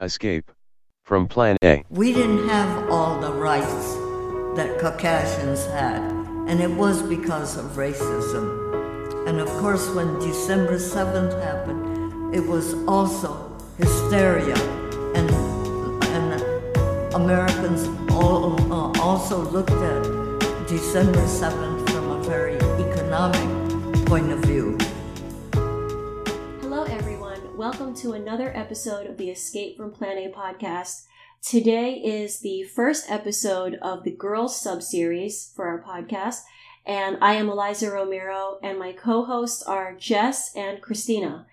[0.00, 0.50] Escape
[1.04, 1.84] from Plan A.
[1.90, 3.94] We didn't have all the rights
[4.56, 6.00] that Caucasians had,
[6.48, 9.26] and it was because of racism.
[9.26, 14.56] And of course, when December 7th happened, it was also hysteria,
[15.14, 15.30] and,
[16.16, 24.38] and Americans all, uh, also looked at December 7th from a very economic point of
[24.40, 24.78] view.
[27.60, 27.92] Hello, everyone.
[27.92, 31.04] Welcome to another episode of the Escape from Plan A podcast.
[31.42, 36.38] Today is the first episode of the Girls subseries for our podcast,
[36.86, 41.46] and I am Eliza Romero, and my co hosts are Jess and Christina.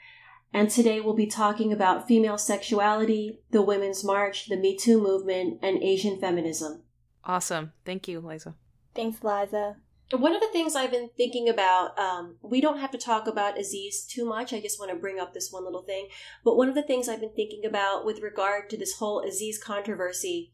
[0.53, 5.59] And today we'll be talking about female sexuality, the Women's March, the Me Too movement,
[5.61, 6.83] and Asian feminism.
[7.25, 7.73] Awesome.
[7.83, 8.55] Thank you, Eliza.
[8.95, 9.75] Thanks, Liza.
[10.11, 13.59] One of the things I've been thinking about, um, we don't have to talk about
[13.59, 14.53] Aziz too much.
[14.53, 16.07] I just want to bring up this one little thing.
[16.45, 19.61] But one of the things I've been thinking about with regard to this whole Aziz
[19.61, 20.53] controversy,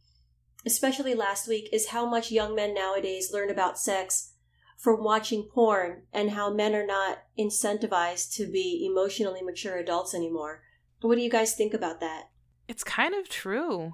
[0.65, 4.33] especially last week, is how much young men nowadays learn about sex
[4.75, 10.63] from watching porn and how men are not incentivized to be emotionally mature adults anymore.
[11.01, 12.29] What do you guys think about that?
[12.67, 13.93] It's kind of true.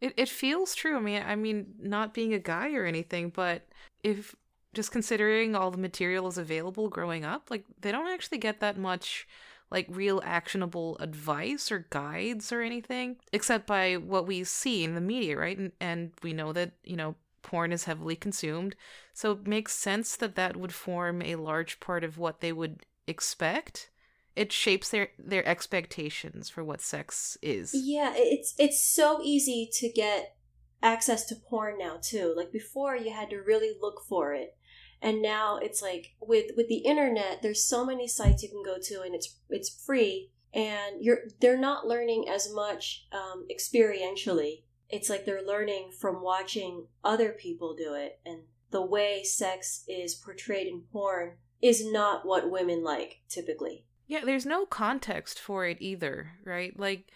[0.00, 0.96] It it feels true.
[0.96, 3.66] I mean, I mean, not being a guy or anything, but
[4.02, 4.34] if
[4.74, 9.26] just considering all the materials available growing up, like they don't actually get that much
[9.70, 15.00] like real actionable advice or guides or anything except by what we see in the
[15.00, 15.58] media, right?
[15.58, 18.74] And and we know that, you know, porn is heavily consumed.
[19.14, 22.84] So it makes sense that that would form a large part of what they would
[23.06, 23.90] expect.
[24.36, 27.72] It shapes their their expectations for what sex is.
[27.74, 30.36] Yeah, it's it's so easy to get
[30.82, 32.34] access to porn now too.
[32.36, 34.56] Like before you had to really look for it.
[35.02, 38.76] And now it's like with with the internet there's so many sites you can go
[38.80, 44.62] to and it's it's free and you're they're not learning as much um, experientially.
[44.88, 50.14] It's like they're learning from watching other people do it and the way sex is
[50.14, 51.32] portrayed in porn
[51.62, 53.84] is not what women like typically.
[54.06, 56.78] Yeah, there's no context for it either, right?
[56.78, 57.06] Like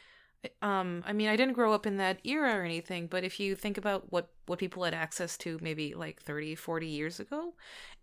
[0.62, 3.54] um i mean i didn't grow up in that era or anything but if you
[3.54, 7.54] think about what what people had access to maybe like 30 40 years ago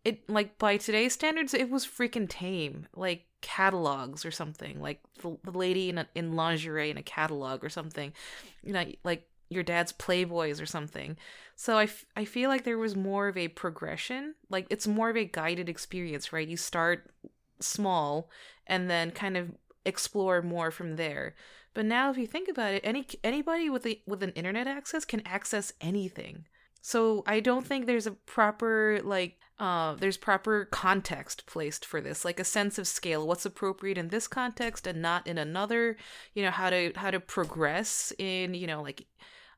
[0.03, 2.87] it like by today's standards it was freaking tame.
[2.95, 7.63] Like catalogs or something like the, the lady in, a, in lingerie in a catalog
[7.63, 8.13] or something
[8.63, 11.17] you know like your dad's playboys or something.
[11.57, 15.09] So I, f- I feel like there was more of a progression like it's more
[15.09, 16.47] of a guided experience right?
[16.47, 17.11] You start
[17.59, 18.29] small
[18.67, 19.51] and then kind of
[19.85, 21.35] explore more from there
[21.73, 25.05] but now, if you think about it, any anybody with a, with an internet access
[25.05, 26.45] can access anything.
[26.81, 32.25] So I don't think there's a proper like uh, there's proper context placed for this,
[32.25, 33.27] like a sense of scale.
[33.27, 35.97] What's appropriate in this context and not in another?
[36.33, 39.05] You know how to how to progress in you know like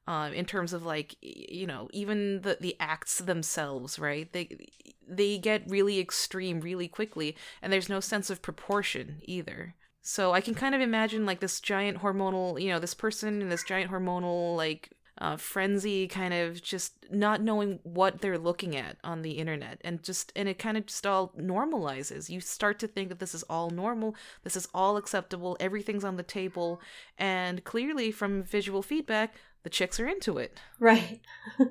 [0.08, 4.68] um, in terms of like you know even the the acts themselves right they
[5.08, 10.42] they get really extreme really quickly and there's no sense of proportion either so I
[10.42, 13.90] can kind of imagine like this giant hormonal, you know, this person in this giant
[13.90, 19.32] hormonal like uh, frenzy, kind of just not knowing what they're looking at on the
[19.32, 22.30] internet, and just and it kind of just all normalizes.
[22.30, 26.18] You start to think that this is all normal, this is all acceptable, everything's on
[26.18, 26.82] the table,
[27.18, 30.60] and clearly from visual feedback, the chicks are into it.
[30.80, 31.22] Right.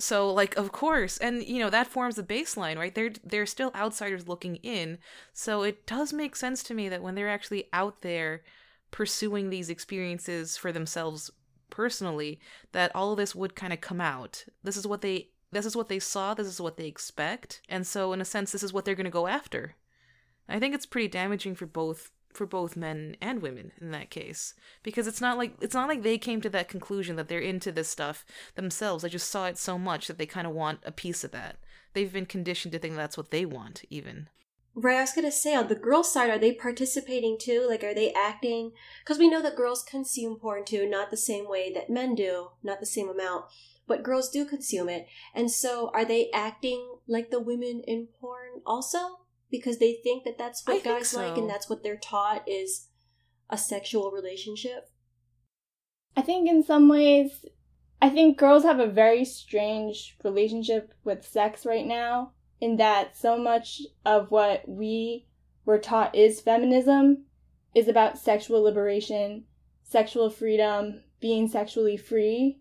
[0.00, 2.94] so like of course and you know that forms the baseline right?
[2.94, 4.98] They're they're still outsiders looking in.
[5.32, 8.42] So it does make sense to me that when they're actually out there
[8.90, 11.30] pursuing these experiences for themselves
[11.68, 12.40] personally
[12.72, 14.44] that all of this would kind of come out.
[14.62, 17.86] This is what they this is what they saw this is what they expect and
[17.86, 19.76] so in a sense this is what they're going to go after.
[20.48, 24.54] I think it's pretty damaging for both for both men and women in that case.
[24.82, 27.72] Because it's not like it's not like they came to that conclusion that they're into
[27.72, 28.24] this stuff
[28.54, 29.02] themselves.
[29.02, 31.56] They just saw it so much that they kind of want a piece of that.
[31.92, 34.28] They've been conditioned to think that's what they want even.
[34.72, 37.66] Right i was gonna say on the girl side are they participating too?
[37.68, 38.72] Like are they acting?
[39.02, 42.50] Because we know that girls consume porn too not the same way that men do
[42.62, 43.46] not the same amount
[43.90, 45.08] but girls do consume it.
[45.34, 49.18] And so are they acting like the women in porn also
[49.50, 51.20] because they think that that's what I guys so.
[51.20, 52.88] like and that's what they're taught is
[53.48, 54.90] a sexual relationship?
[56.16, 57.44] I think in some ways,
[58.02, 63.36] I think girls have a very strange relationship with sex right now, in that so
[63.36, 65.26] much of what we
[65.64, 67.24] were taught is feminism,
[67.74, 69.44] is about sexual liberation,
[69.82, 72.58] sexual freedom, being sexually free,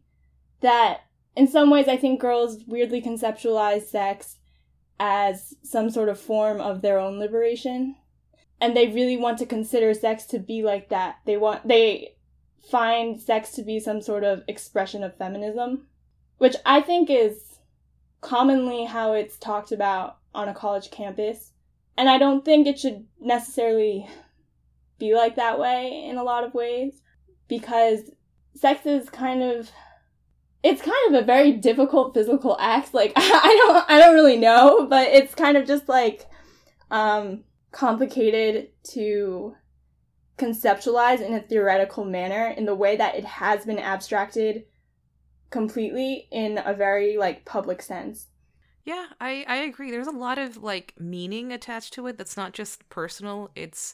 [0.61, 1.01] that
[1.35, 4.38] in some ways I think girls weirdly conceptualize sex
[4.99, 7.95] as some sort of form of their own liberation.
[8.61, 11.17] And they really want to consider sex to be like that.
[11.25, 12.15] They want, they
[12.69, 15.87] find sex to be some sort of expression of feminism,
[16.37, 17.59] which I think is
[18.21, 21.53] commonly how it's talked about on a college campus.
[21.97, 24.07] And I don't think it should necessarily
[24.99, 27.01] be like that way in a lot of ways
[27.47, 28.11] because
[28.53, 29.71] sex is kind of
[30.63, 34.85] it's kind of a very difficult physical act like i don't i don't really know
[34.87, 36.27] but it's kind of just like
[36.91, 39.55] um complicated to
[40.39, 44.63] conceptualize in a theoretical manner in the way that it has been abstracted
[45.49, 48.27] completely in a very like public sense.
[48.85, 49.91] Yeah i i agree.
[49.91, 53.93] There's a lot of like meaning attached to it that's not just personal it's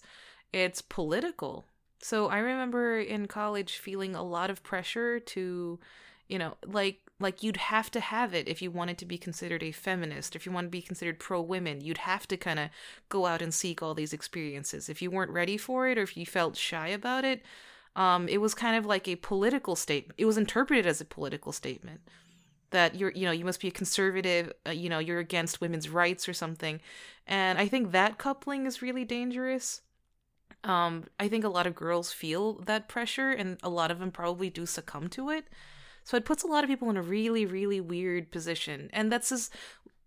[0.53, 1.65] it's political.
[2.01, 5.79] So i remember in college feeling a lot of pressure to
[6.27, 9.63] you know like like you'd have to have it if you wanted to be considered
[9.63, 12.69] a feminist if you want to be considered pro women you'd have to kind of
[13.09, 14.89] go out and seek all these experiences.
[14.89, 17.43] If you weren't ready for it or if you felt shy about it
[17.95, 21.51] um, it was kind of like a political statement it was interpreted as a political
[21.51, 22.01] statement
[22.71, 25.89] that you're you know you must be a conservative uh, you know you're against women's
[25.89, 26.81] rights or something.
[27.27, 29.81] And i think that coupling is really dangerous.
[30.65, 34.11] Um, i think a lot of girls feel that pressure and a lot of them
[34.11, 35.45] probably do succumb to it
[36.05, 38.89] so it puts a lot of people in a really, really weird position.
[38.93, 39.53] And that's just,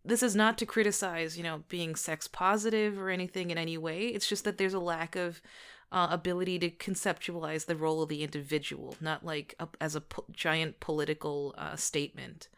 [0.05, 4.07] this is not to criticize, you know, being sex positive or anything in any way.
[4.07, 5.43] It's just that there's a lack of
[5.91, 10.25] uh, ability to conceptualize the role of the individual, not like a, as a po-
[10.31, 12.49] giant political uh, statement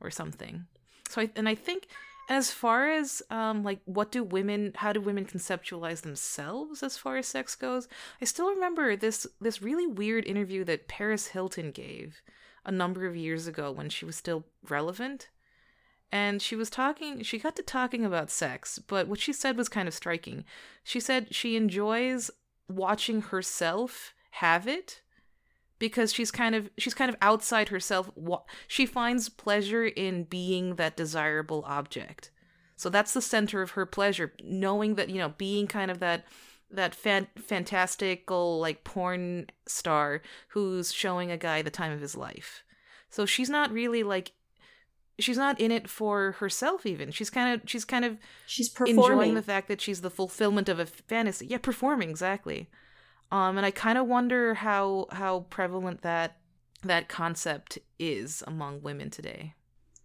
[0.00, 0.66] or something.
[1.08, 1.88] So I and I think
[2.28, 7.16] as far as um like what do women how do women conceptualize themselves as far
[7.16, 7.88] as sex goes,
[8.20, 12.20] I still remember this this really weird interview that Paris Hilton gave
[12.64, 15.28] a number of years ago when she was still relevant.
[16.10, 19.70] And she was talking, she got to talking about sex, but what she said was
[19.70, 20.44] kind of striking.
[20.84, 22.30] She said she enjoys
[22.68, 25.02] watching herself have it
[25.78, 28.08] because she's kind of she's kind of outside herself
[28.68, 32.30] she finds pleasure in being that desirable object
[32.76, 36.24] so that's the center of her pleasure knowing that you know being kind of that
[36.72, 42.64] that fan- fantastical like porn star who's showing a guy the time of his life.
[43.10, 44.32] So she's not really like
[45.18, 47.10] she's not in it for herself even.
[47.10, 48.16] She's kind of she's kind of
[48.46, 48.98] she's performing.
[48.98, 51.46] enjoying the fact that she's the fulfillment of a fantasy.
[51.46, 52.68] Yeah, performing exactly.
[53.30, 56.38] Um and I kind of wonder how how prevalent that
[56.82, 59.54] that concept is among women today.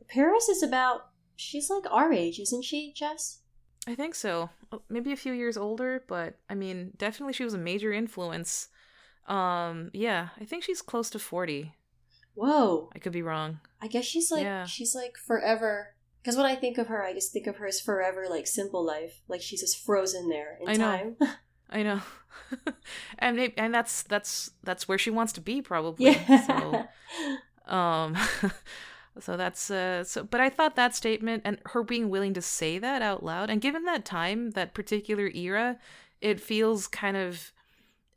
[0.08, 3.40] Paris is about she's like our age, isn't she, Jess?
[3.88, 4.50] I think so.
[4.72, 8.68] Oh, maybe a few years older, but I mean, definitely she was a major influence.
[9.28, 11.74] Um, yeah, I think she's close to 40.
[12.36, 12.90] Whoa.
[12.94, 13.62] I could be wrong.
[13.82, 14.66] I guess she's like yeah.
[14.66, 17.80] she's like forever because when I think of her, I just think of her as
[17.80, 21.16] forever like simple life, like she's just frozen there in I time.
[21.20, 21.28] Know.
[21.70, 22.02] I know.
[23.20, 26.12] and maybe, and that's that's that's where she wants to be probably.
[26.12, 26.88] Yeah.
[27.66, 28.18] So um
[29.24, 32.78] So that's uh so but I thought that statement and her being willing to say
[32.80, 35.78] that out loud and given that time, that particular era,
[36.22, 37.52] it feels kind of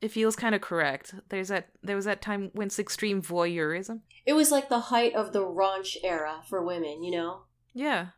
[0.00, 1.14] it feels kind of correct.
[1.28, 4.00] There's that there was that time when it's extreme voyeurism.
[4.24, 7.42] It was like the height of the raunch era for women, you know?
[7.74, 8.08] Yeah.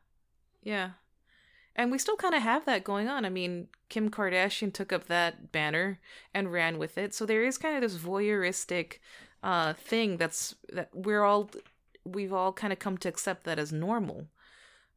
[0.62, 0.90] Yeah.
[1.74, 3.24] And we still kind of have that going on.
[3.24, 5.98] I mean, Kim Kardashian took up that banner
[6.34, 7.14] and ran with it.
[7.14, 8.98] So there is kind of this voyeuristic
[9.42, 11.50] uh thing that's that we're all
[12.04, 14.28] we've all kind of come to accept that as normal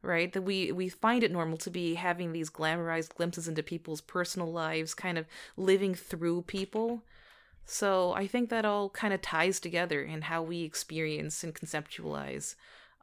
[0.02, 4.00] right that we we find it normal to be having these glamorized glimpses into people's
[4.00, 7.02] personal lives kind of living through people
[7.64, 12.54] so i think that all kind of ties together in how we experience and conceptualize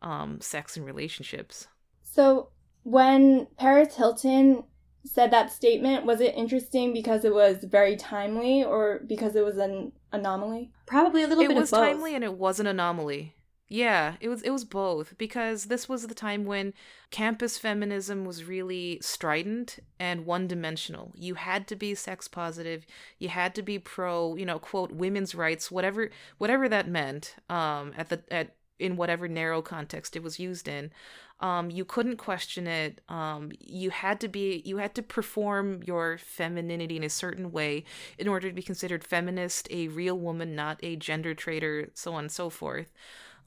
[0.01, 1.67] um, sex and relationships
[2.01, 2.49] so
[2.83, 4.63] when paris hilton
[5.05, 9.57] said that statement was it interesting because it was very timely or because it was
[9.57, 11.51] an anomaly probably a little bit.
[11.51, 11.89] it bit was of both.
[11.89, 13.35] timely and it was an anomaly
[13.73, 16.75] yeah, it was it was both because this was the time when
[17.09, 21.11] campus feminism was really strident and one-dimensional.
[21.15, 22.85] You had to be sex positive,
[23.17, 27.93] you had to be pro, you know, quote women's rights, whatever whatever that meant um
[27.97, 30.91] at the at in whatever narrow context it was used in.
[31.39, 33.01] Um, you couldn't question it.
[33.09, 37.85] Um, you had to be, you had to perform your femininity in a certain way
[38.17, 42.25] in order to be considered feminist, a real woman, not a gender traitor, so on
[42.25, 42.93] and so forth.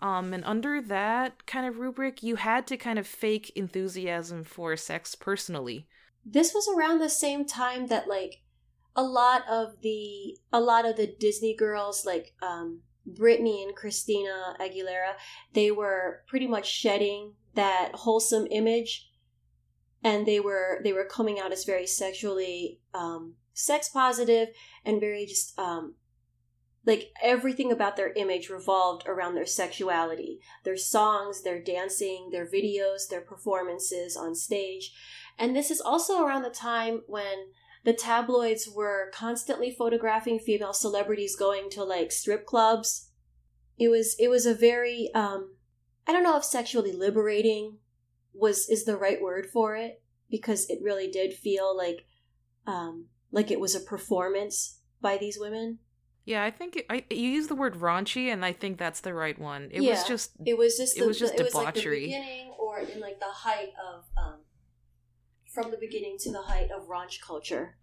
[0.01, 4.77] Um, and under that kind of rubric, you had to kind of fake enthusiasm for
[4.77, 5.87] sex personally.
[6.25, 8.43] This was around the same time that like
[8.95, 14.57] a lot of the a lot of the Disney girls like um Britney and Christina
[14.61, 15.15] Aguilera,
[15.53, 19.11] they were pretty much shedding that wholesome image
[20.03, 24.49] and they were they were coming out as very sexually um sex positive
[24.85, 25.95] and very just um
[26.87, 30.41] like everything about their image revolved around their sexuality.
[30.65, 34.93] Their songs their dancing their videos their performances on stage.
[35.39, 37.51] And this is also around the time when
[37.85, 43.11] the tabloids were constantly photographing female celebrities going to like strip clubs.
[43.79, 45.57] It was it was a very um
[46.07, 47.79] i don't know if sexually liberating
[48.33, 52.07] was is the right word for it because it really did feel like
[52.67, 55.79] um like it was a performance by these women
[56.27, 59.15] Yeah, I think it, I you use the word raunchy, and I think that's the
[59.15, 59.71] right one.
[59.73, 59.93] It Yeah.
[59.93, 62.05] was just it was just It the, was just it was like the debauchery.
[62.07, 64.41] beginning or in like the height of um
[65.55, 67.79] from the beginning to the height of raunch culture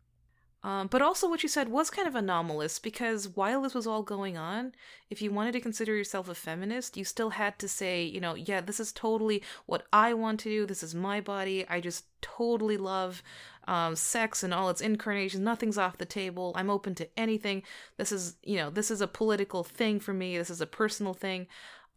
[0.63, 4.01] Um, but also, what you said was kind of anomalous because while this was all
[4.01, 4.73] going on,
[5.09, 8.35] if you wanted to consider yourself a feminist, you still had to say, you know,
[8.35, 10.65] yeah, this is totally what I want to do.
[10.65, 11.67] This is my body.
[11.67, 13.21] I just totally love
[13.67, 15.41] um, sex and all its incarnations.
[15.43, 16.53] Nothing's off the table.
[16.55, 17.63] I'm open to anything.
[17.97, 20.37] This is, you know, this is a political thing for me.
[20.37, 21.47] This is a personal thing.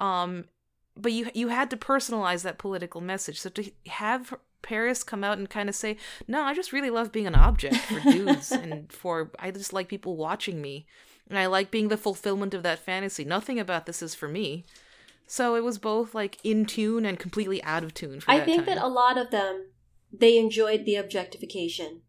[0.00, 0.44] Um,
[0.96, 3.40] but you you had to personalize that political message.
[3.40, 5.96] So to have Paris come out and kind of say,
[6.26, 9.88] "No, I just really love being an object for dudes and for I just like
[9.88, 10.87] people watching me,
[11.28, 13.25] and I like being the fulfillment of that fantasy.
[13.25, 14.64] Nothing about this is for me."
[15.26, 18.64] So it was both like in tune and completely out of tune for i think
[18.64, 18.76] time.
[18.76, 19.66] that a lot of them
[20.12, 22.02] they enjoyed the objectification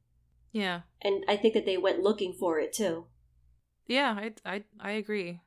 [0.51, 3.05] yeah, and i think that they went looking for it too
[3.87, 5.39] yeah, I I I agree.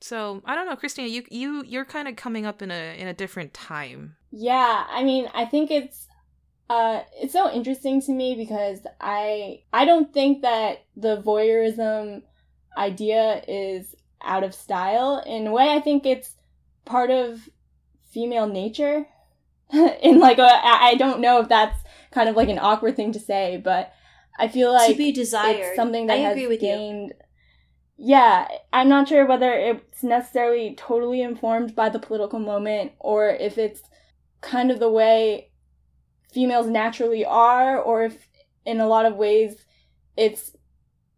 [0.00, 1.08] So I don't know, Christina.
[1.08, 4.16] You you you're kind of coming up in a in a different time.
[4.30, 6.08] Yeah, I mean, I think it's
[6.68, 12.22] uh it's so interesting to me because I I don't think that the voyeurism
[12.76, 15.22] idea is out of style.
[15.26, 16.34] In a way, I think it's
[16.86, 17.48] part of
[18.10, 19.06] female nature.
[20.02, 21.82] in like a, I don't know if that's
[22.12, 23.92] kind of like an awkward thing to say, but
[24.38, 25.56] I feel like to be desired.
[25.58, 26.68] it's something that i has agree with you.
[26.68, 27.14] gained
[27.96, 33.56] yeah i'm not sure whether it's necessarily totally informed by the political moment or if
[33.56, 33.82] it's
[34.42, 35.50] kind of the way
[36.32, 38.28] females naturally are or if
[38.66, 39.64] in a lot of ways
[40.16, 40.54] it's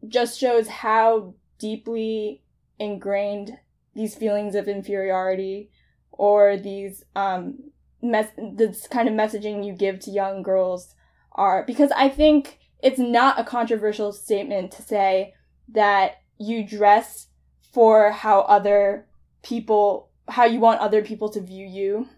[0.07, 2.43] just shows how deeply
[2.79, 3.59] ingrained
[3.95, 5.71] these feelings of inferiority
[6.13, 7.59] or these um
[8.03, 10.95] mes- this kind of messaging you give to young girls
[11.33, 15.35] are because i think it's not a controversial statement to say
[15.69, 17.29] that you dress
[17.73, 19.07] for how other
[19.43, 22.09] people how you want other people to view you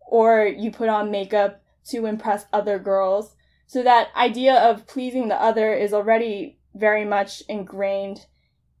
[0.00, 3.34] or you put on makeup to impress other girls.
[3.66, 8.26] So that idea of pleasing the other is already very much ingrained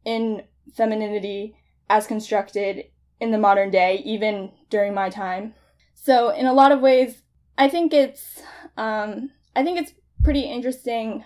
[0.04, 0.42] in
[0.74, 1.56] femininity
[1.88, 2.84] as constructed
[3.20, 5.54] in the modern day even during my time
[6.02, 7.22] so in a lot of ways
[7.56, 8.42] i think it's
[8.76, 9.92] um i think it's
[10.22, 11.24] pretty interesting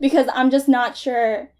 [0.00, 1.50] because I'm just not sure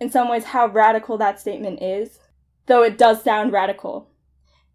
[0.00, 2.18] in some ways how radical that statement is,
[2.66, 4.08] though it does sound radical.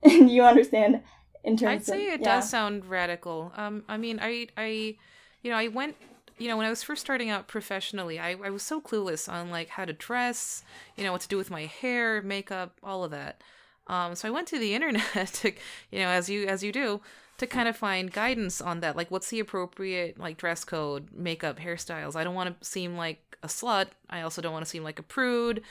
[0.04, 1.02] And you understand
[1.44, 2.36] in terms I'd say of it yeah.
[2.36, 3.52] does sound radical.
[3.56, 4.98] Um, I mean, I, I,
[5.42, 5.96] you know, I went,
[6.38, 9.50] you know, when I was first starting out professionally, I, I was so clueless on
[9.50, 10.64] like how to dress,
[10.96, 13.42] you know, what to do with my hair, makeup, all of that.
[13.88, 15.52] Um, so I went to the internet to,
[15.92, 17.02] you know, as you as you do,
[17.38, 18.96] to kind of find guidance on that.
[18.96, 22.16] Like, what's the appropriate like dress code, makeup, hairstyles?
[22.16, 23.88] I don't want to seem like a slut.
[24.10, 25.62] I also don't want to seem like a prude.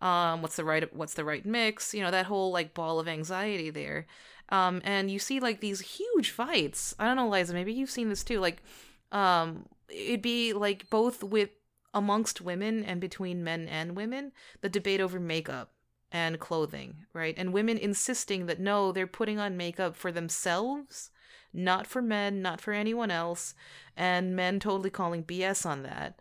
[0.00, 1.94] Um, what's the right what's the right mix?
[1.94, 4.06] You know, that whole like ball of anxiety there.
[4.50, 6.94] Um, and you see like these huge fights.
[6.98, 8.40] I don't know, Liza, maybe you've seen this too.
[8.40, 8.62] Like,
[9.10, 11.50] um, it'd be like both with
[11.94, 15.70] amongst women and between men and women, the debate over makeup
[16.14, 17.34] and clothing, right?
[17.36, 21.10] And women insisting that no, they're putting on makeup for themselves,
[21.52, 23.52] not for men, not for anyone else,
[23.96, 26.16] and men totally calling BS on that.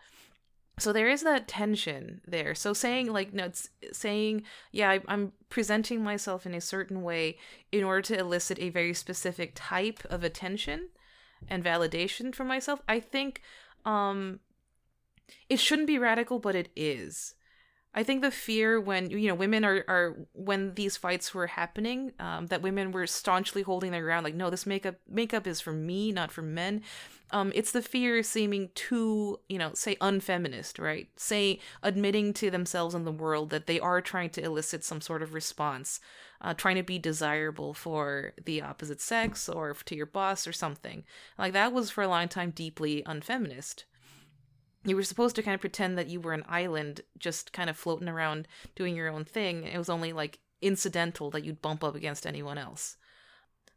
[0.80, 2.56] So there is that tension there.
[2.56, 7.38] So saying like no, it's saying yeah, I, I'm presenting myself in a certain way
[7.72, 10.90] in order to elicit a very specific type of attention
[11.48, 12.82] and validation from myself.
[12.90, 13.44] I think
[13.86, 14.40] um
[15.50, 17.36] it shouldn't be radical, but it is.
[17.96, 22.14] I think the fear when you know women are are when these fights were happening,
[22.20, 25.74] um, that women were staunchly holding their ground, like no, this makeup makeup is for
[25.74, 26.82] me, not for men.
[27.32, 31.08] Um, it's the fear seeming too, you know, say unfeminist, right?
[31.18, 35.24] Say admitting to themselves and the world that they are trying to elicit some sort
[35.24, 36.00] of response,
[36.42, 41.04] uh, trying to be desirable for the opposite sex or to your boss or something.
[41.38, 43.86] Like that was for a long time deeply unfeminist
[44.86, 47.78] you were supposed to kind of pretend that you were an island just kind of
[47.78, 49.64] floating around doing your own thing.
[49.64, 52.98] It was only like incidental that you'd bump up against anyone else.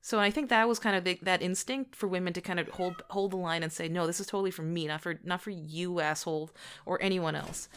[0.01, 2.69] So i think that was kind of the, that instinct for women to kind of
[2.69, 5.41] hold hold the line and say no this is totally for me not for not
[5.41, 6.51] for you asshole
[6.85, 7.69] or anyone else.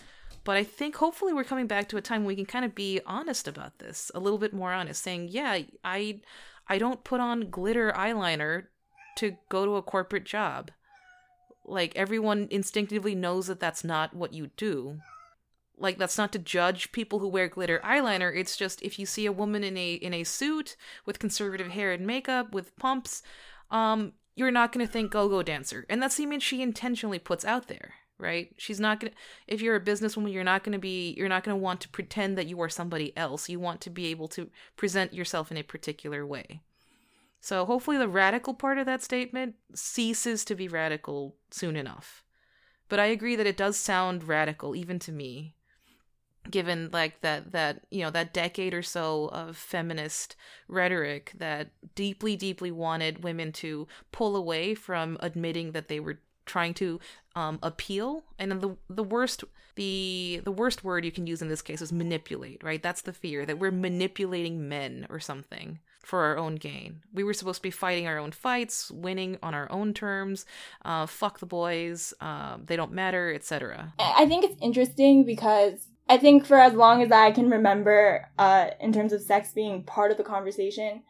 [0.44, 2.74] But I think hopefully we're coming back to a time when we can kind of
[2.74, 6.22] be honest about this, a little bit more honest, saying, yeah, I
[6.68, 8.68] I don't put on glitter eyeliner
[9.18, 10.72] to go to a corporate job.
[11.70, 15.00] Like everyone instinctively knows that that's not what you do.
[15.78, 18.36] Like that's not to judge people who wear glitter eyeliner.
[18.36, 21.92] It's just if you see a woman in a in a suit with conservative hair
[21.92, 23.24] and makeup with pumps,
[23.72, 25.86] um, you're not going to think go-go dancer.
[25.90, 29.14] And that's the image she intentionally puts out there right she's not gonna
[29.48, 32.48] if you're a businesswoman you're not gonna be you're not gonna want to pretend that
[32.48, 36.26] you are somebody else you want to be able to present yourself in a particular
[36.26, 36.62] way
[37.40, 42.24] so hopefully the radical part of that statement ceases to be radical soon enough.
[42.88, 45.56] But i agree that it does sound radical even to me
[46.50, 50.36] given like that that you know that decade or so of feminist
[50.68, 56.20] rhetoric that deeply deeply wanted women to pull away from admitting that they were
[56.50, 57.00] trying to
[57.36, 58.24] um, appeal.
[58.38, 59.44] And then the the worst
[59.76, 62.82] the the worst word you can use in this case is manipulate right?
[62.82, 67.34] That's the fear that we're manipulating men or something for our own gain we were
[67.34, 70.46] supposed to be fighting our own fights winning on our own terms
[70.86, 76.18] uh, fuck the boys uh, they don't matter etc I think it's interesting because I
[76.18, 80.10] think for as long as I can remember, uh, in terms of sex being part
[80.10, 81.04] of the conversation,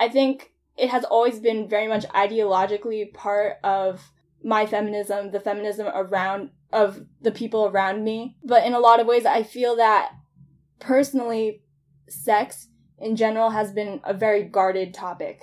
[0.00, 4.10] I think it has always been very much ideologically part of
[4.42, 8.36] my feminism, the feminism around of the people around me.
[8.42, 10.10] But in a lot of ways, I feel that
[10.80, 11.62] personally,
[12.08, 12.66] sex
[13.02, 15.42] in general has been a very guarded topic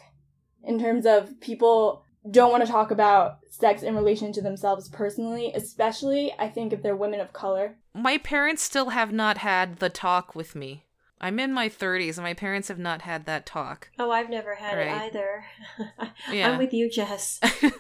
[0.64, 5.52] in terms of people don't want to talk about sex in relation to themselves personally,
[5.56, 7.76] especially I think if they're women of color.
[7.94, 10.86] My parents still have not had the talk with me.
[11.22, 13.90] I'm in my 30s and my parents have not had that talk.
[14.00, 14.88] Oh, I've never had Right.
[14.88, 15.46] it either.
[16.32, 16.50] Yeah.
[16.52, 17.40] I'm with you, Jess.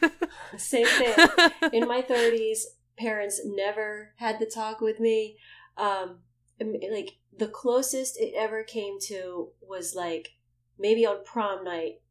[0.58, 1.16] Same thing.
[1.74, 2.60] In my 30s,
[2.98, 5.38] parents never had the talk with me.
[5.78, 6.20] Um,
[6.60, 10.34] like the closest it ever came to was like
[10.78, 12.02] maybe on prom night,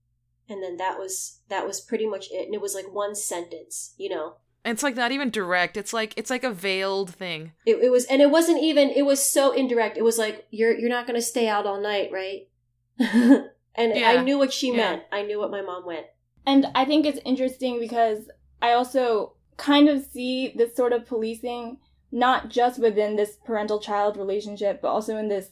[0.49, 2.47] and then that was that was pretty much it.
[2.47, 4.35] And it was like one sentence, you know.
[4.65, 5.77] it's like not even direct.
[5.77, 7.53] It's like it's like a veiled thing.
[7.65, 8.91] It, it was, and it wasn't even.
[8.91, 9.97] It was so indirect.
[9.97, 12.49] It was like you're you're not going to stay out all night, right?
[12.99, 13.49] and
[13.97, 14.11] Yeah.
[14.11, 14.77] I knew what she Yeah.
[14.77, 15.03] meant.
[15.13, 16.07] I knew what my mom went.
[16.47, 18.29] And I think it's interesting because
[18.63, 21.79] I also kind of see this sort of policing
[22.11, 25.51] not just within this parental child relationship, but also in this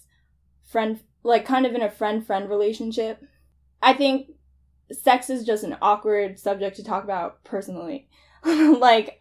[0.65, 3.23] friend, like kind of in a friend friend relationship.
[3.83, 4.31] I think
[4.93, 8.09] sex is just an awkward subject to talk about personally.
[8.45, 9.21] like,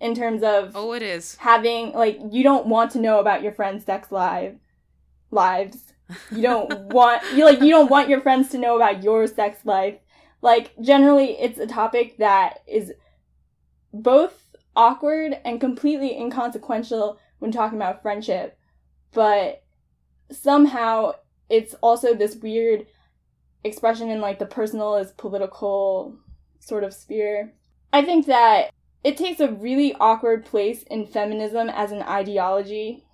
[0.00, 1.36] in terms of Oh, it is.
[1.36, 4.56] having, like, you don't want to know about your friends' sex live
[5.30, 5.92] lives.
[6.30, 9.64] You don't want you like you don't want your friends to know about your sex
[9.64, 9.96] life.
[10.42, 12.92] Like generally it's a topic that is
[13.92, 14.43] both
[14.76, 18.58] awkward and completely inconsequential when talking about friendship,
[19.12, 19.62] but
[20.30, 21.12] somehow
[21.48, 22.86] it's also this weird
[23.62, 26.16] expression in like the personal is political
[26.58, 27.52] sort of sphere.
[27.92, 33.04] I think that it takes a really awkward place in feminism as an ideology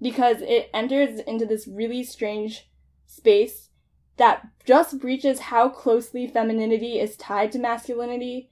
[0.00, 2.68] because it enters into this really strange
[3.06, 3.68] space
[4.16, 8.50] that just breaches how closely femininity is tied to masculinity,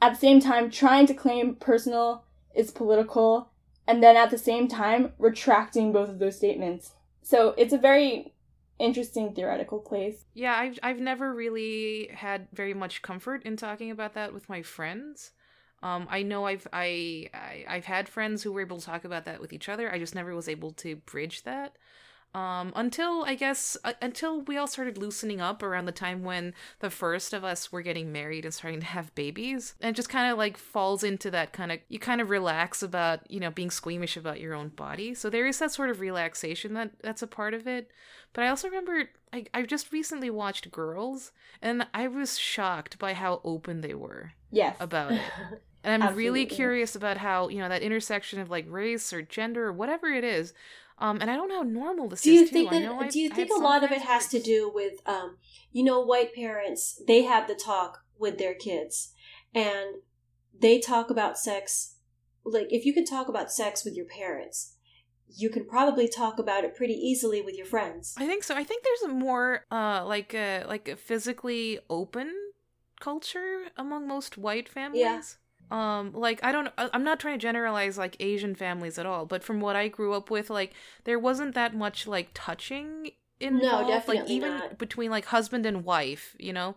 [0.00, 3.50] at the same time trying to claim personal is political,
[3.86, 6.92] and then at the same time retracting both of those statements.
[7.22, 8.32] So it's a very
[8.78, 10.24] interesting theoretical place.
[10.34, 14.62] Yeah, I've I've never really had very much comfort in talking about that with my
[14.62, 15.32] friends.
[15.82, 19.24] Um, I know I've I, I I've had friends who were able to talk about
[19.26, 19.92] that with each other.
[19.92, 21.76] I just never was able to bridge that.
[22.32, 26.54] Um, until I guess uh, until we all started loosening up around the time when
[26.78, 30.08] the first of us were getting married and starting to have babies, and it just
[30.08, 33.50] kind of like falls into that kind of you kind of relax about you know
[33.50, 35.12] being squeamish about your own body.
[35.12, 37.90] So there is that sort of relaxation that that's a part of it.
[38.32, 43.14] But I also remember I I just recently watched Girls, and I was shocked by
[43.14, 44.76] how open they were Yes.
[44.78, 45.22] about it.
[45.82, 49.66] And I'm really curious about how, you know, that intersection of like race or gender
[49.66, 50.52] or whatever it is.
[51.00, 52.78] Um, and I don't know how normal this do you is think too.
[52.78, 55.38] That do you I think have a lot of it has to do with um
[55.72, 59.12] you know white parents they have the talk with their kids
[59.54, 59.96] and
[60.58, 61.96] they talk about sex
[62.44, 64.76] like if you can talk about sex with your parents
[65.26, 68.54] you can probably talk about it pretty easily with your friends I think so.
[68.54, 72.34] I think there's a more uh like a like a physically open
[73.00, 75.38] culture among most white families.
[75.70, 79.44] Um like I don't I'm not trying to generalize like Asian families at all, but
[79.44, 80.72] from what I grew up with like
[81.04, 84.78] there wasn't that much like touching involved like definitely even not.
[84.78, 86.76] between like husband and wife, you know.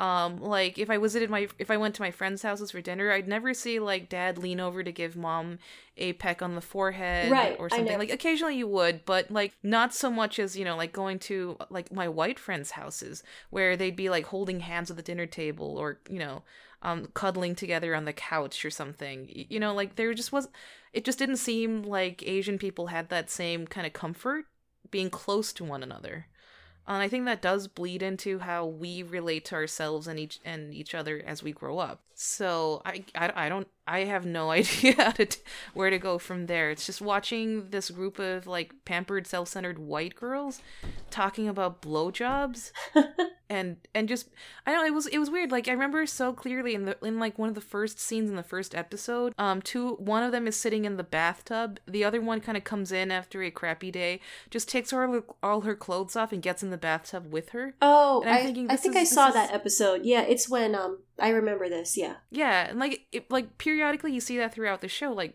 [0.00, 3.12] Um, like if I visited my if I went to my friends' houses for dinner,
[3.12, 5.58] I'd never see like dad lean over to give mom
[5.96, 7.96] a peck on the forehead Right, or something.
[7.98, 11.56] Like occasionally you would, but like not so much as, you know, like going to
[11.70, 15.76] like my white friends' houses where they'd be like holding hands at the dinner table
[15.78, 16.42] or, you know,
[16.82, 19.28] um cuddling together on the couch or something.
[19.30, 20.48] You know, like there just was
[20.92, 24.46] it just didn't seem like Asian people had that same kind of comfort
[24.90, 26.26] being close to one another.
[26.86, 30.74] And I think that does bleed into how we relate to ourselves and each and
[30.74, 32.02] each other as we grow up.
[32.14, 35.40] So I, I, I don't I have no idea how to t-
[35.74, 36.70] where to go from there.
[36.70, 40.60] It's just watching this group of like pampered, self-centered white girls
[41.10, 42.72] talking about blowjobs
[43.50, 44.28] and and just
[44.66, 45.50] I don't know it was it was weird.
[45.50, 48.36] Like I remember so clearly in the in like one of the first scenes in
[48.36, 51.80] the first episode, um, two one of them is sitting in the bathtub.
[51.86, 55.24] The other one kind of comes in after a crappy day, just takes all her,
[55.42, 57.74] all her clothes off and gets in the bathtub with her.
[57.82, 60.04] Oh, I, thinking I think is- I saw is- that episode.
[60.04, 61.96] Yeah, it's when um I remember this.
[61.96, 62.14] Yeah.
[62.30, 65.34] Yeah, and like it, like periodically you see that throughout the show, like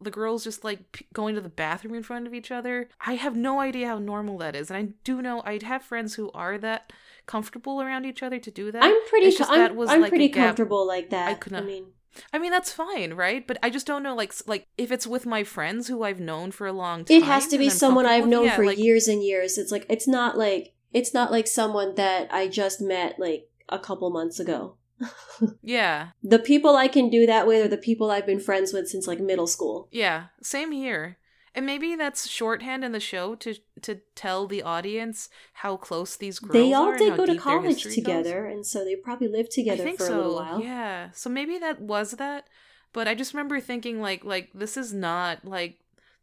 [0.00, 2.88] the girls just like p- going to the bathroom in front of each other.
[3.00, 6.14] I have no idea how normal that is, and I do know I'd have friends
[6.14, 6.92] who are that
[7.26, 8.82] comfortable around each other to do that.
[8.82, 11.28] I'm pretty I'm, that was I'm like pretty comfortable like that.
[11.28, 11.86] I I, could not- mean,
[12.32, 13.46] I mean that's fine, right?
[13.46, 16.52] But I just don't know, like like if it's with my friends who I've known
[16.52, 17.16] for a long time.
[17.18, 19.58] it has to be someone I've known yeah, for like, years and years.
[19.58, 23.78] It's like it's not like it's not like someone that I just met like a
[23.78, 24.76] couple months ago.
[25.62, 28.88] Yeah, The people I can do that with are the people I've been friends with
[28.88, 29.88] since like middle school.
[29.92, 31.18] yeah, same here.
[31.54, 36.38] And maybe that's shorthand in the show to to tell the audience how close these
[36.38, 37.94] girls They all did go to college history goes.
[37.96, 40.14] together, and so they probably lived together I think for so.
[40.14, 40.60] a little while.
[40.60, 41.10] Yeah.
[41.12, 42.46] So maybe that was that,
[42.92, 45.78] but I just remember thinking like like this is not like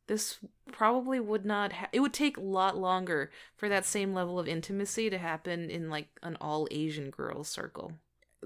[0.08, 0.38] this
[0.72, 4.48] probably would not ha- it would take a lot longer for that same level of
[4.48, 7.94] intimacy to happen in like an all Asian girls circle.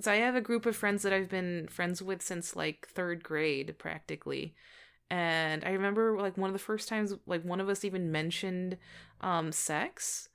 [0.01, 3.23] So I have a group of friends that I've been friends with since like 3rd
[3.23, 4.55] grade practically.
[5.09, 8.77] And I remember like one of the first times like one of us even mentioned
[9.21, 10.29] um sex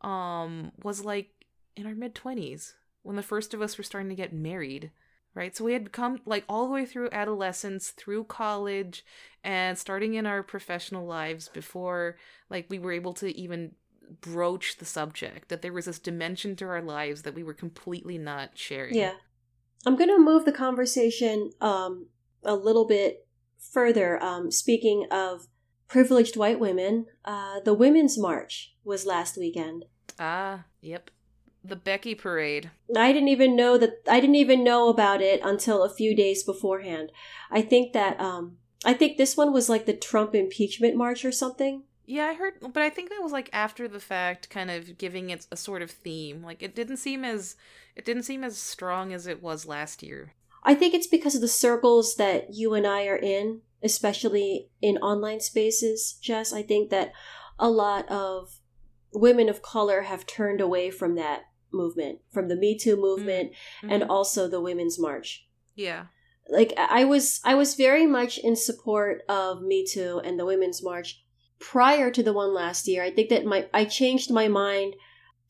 [0.00, 1.28] um was like
[1.76, 4.90] in our mid 20s when the first of us were starting to get married
[5.34, 9.04] right so we had come like all the way through adolescence through college
[9.44, 12.16] and starting in our professional lives before
[12.48, 13.72] like we were able to even
[14.20, 18.18] broach the subject that there was this dimension to our lives that we were completely
[18.18, 19.14] not sharing Yeah.
[19.86, 22.08] I'm going to move the conversation um,
[22.42, 23.26] a little bit
[23.58, 24.22] further.
[24.22, 25.46] Um, speaking of
[25.88, 29.84] privileged white women, uh, the Women's March was last weekend.
[30.18, 31.10] ah yep
[31.62, 35.82] the becky parade I didn't even know that I didn't even know about it until
[35.82, 37.12] a few days beforehand.
[37.50, 41.32] I think that um I think this one was like the Trump impeachment march or
[41.32, 41.82] something.
[42.10, 45.30] Yeah, I heard, but I think that was like after the fact, kind of giving
[45.30, 46.42] it a sort of theme.
[46.42, 47.54] Like it didn't seem as
[47.94, 50.32] it didn't seem as strong as it was last year.
[50.64, 54.96] I think it's because of the circles that you and I are in, especially in
[54.98, 56.52] online spaces, Jess.
[56.52, 57.12] I think that
[57.60, 58.60] a lot of
[59.12, 61.42] women of color have turned away from that
[61.72, 64.10] movement, from the Me Too movement and Mhm.
[64.10, 65.46] also the Women's March.
[65.76, 66.06] yeah,
[66.48, 70.82] Like I was I was very much in support of Me Too and the Women's
[70.82, 71.24] March
[71.60, 73.02] prior to the one last year.
[73.02, 74.94] I think that my I changed my mind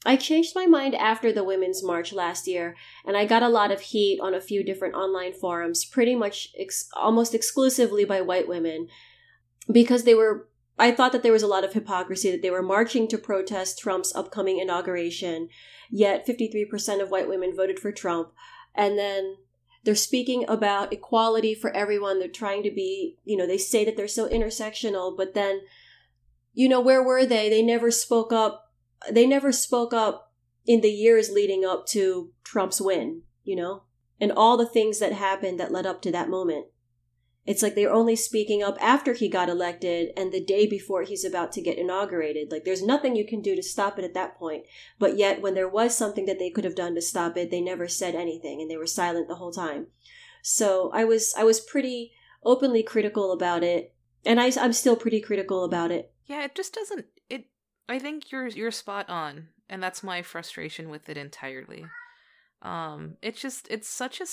[0.05, 3.71] I changed my mind after the Women's March last year, and I got a lot
[3.71, 8.49] of heat on a few different online forums, pretty much ex- almost exclusively by white
[8.49, 8.89] women,
[9.71, 10.49] because they were.
[10.79, 13.79] I thought that there was a lot of hypocrisy that they were marching to protest
[13.79, 15.51] Trump's upcoming inauguration,
[15.91, 18.33] yet 53% of white women voted for Trump.
[18.75, 19.37] And then
[19.85, 22.19] they're speaking about equality for everyone.
[22.19, 25.61] They're trying to be, you know, they say that they're so intersectional, but then,
[26.53, 27.49] you know, where were they?
[27.49, 28.73] They never spoke up.
[29.11, 30.33] They never spoke up
[30.67, 33.85] in the years leading up to Trump's win, you know,
[34.21, 36.67] and all the things that happened that led up to that moment.
[37.47, 41.25] It's like they're only speaking up after he got elected and the day before he's
[41.25, 42.53] about to get inaugurated.
[42.53, 44.65] Like there's nothing you can do to stop it at that point.
[44.99, 47.61] But yet, when there was something that they could have done to stop it, they
[47.61, 49.87] never said anything and they were silent the whole time.
[50.43, 52.13] So I was I was pretty
[52.45, 56.13] openly critical about it, and I, I'm still pretty critical about it.
[56.31, 56.45] Yeah.
[56.45, 57.07] It just doesn't.
[57.29, 57.47] It.
[57.89, 61.85] I think you're you're spot on, and that's my frustration with it entirely.
[62.63, 64.27] Um, it's just it's such a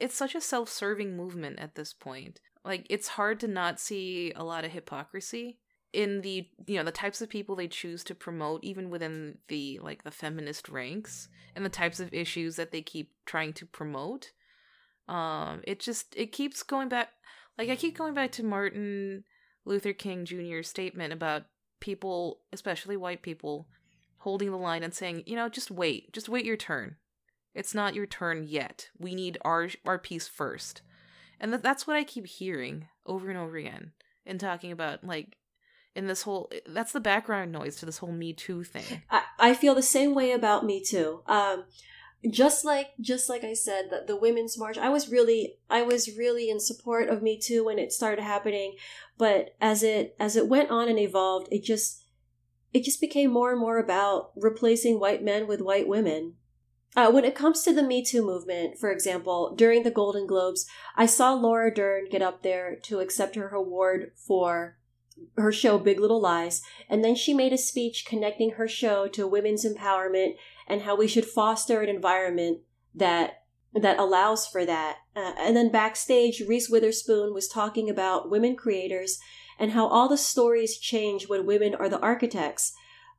[0.00, 2.40] it's such a self-serving movement at this point.
[2.64, 5.58] Like it's hard to not see a lot of hypocrisy
[5.94, 9.78] in the you know the types of people they choose to promote even within the
[9.82, 14.32] like the feminist ranks and the types of issues that they keep trying to promote
[15.08, 17.10] um it just it keeps going back
[17.56, 19.22] like i keep going back to martin
[19.64, 21.44] luther king jr's statement about
[21.80, 23.66] people especially white people
[24.18, 26.96] holding the line and saying you know just wait just wait your turn
[27.54, 28.90] It's not your turn yet.
[28.98, 30.82] We need our our piece first.
[31.38, 33.92] And th- that's what I keep hearing over and over again
[34.26, 35.36] in talking about like
[35.94, 39.54] in this whole that's the background noise to this whole me too thing I, I
[39.54, 41.64] feel the same way about me too um
[42.30, 46.16] just like just like i said that the women's march i was really i was
[46.16, 48.74] really in support of me too when it started happening
[49.18, 52.04] but as it as it went on and evolved it just
[52.74, 56.34] it just became more and more about replacing white men with white women.
[56.96, 60.66] Uh, when it comes to the Me Too movement, for example, during the Golden Globes,
[60.96, 64.76] I saw Laura Dern get up there to accept her award for
[65.36, 69.26] her show Big Little Lies, and then she made a speech connecting her show to
[69.26, 70.34] women's empowerment
[70.66, 72.60] and how we should foster an environment
[72.94, 73.42] that
[73.74, 74.98] that allows for that.
[75.16, 79.18] Uh, and then backstage, Reese Witherspoon was talking about women creators
[79.58, 82.72] and how all the stories change when women are the architects.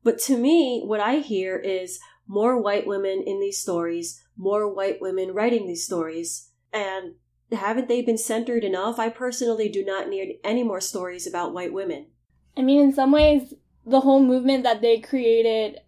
[0.04, 5.02] But to me, what I hear is more white women in these stories, more white
[5.02, 7.16] women writing these stories, and
[7.52, 9.00] haven't they been centered enough?
[9.00, 12.08] I personally do not need any more stories about white women.
[12.58, 13.54] I mean, in some ways,
[13.86, 15.80] the whole movement that they created,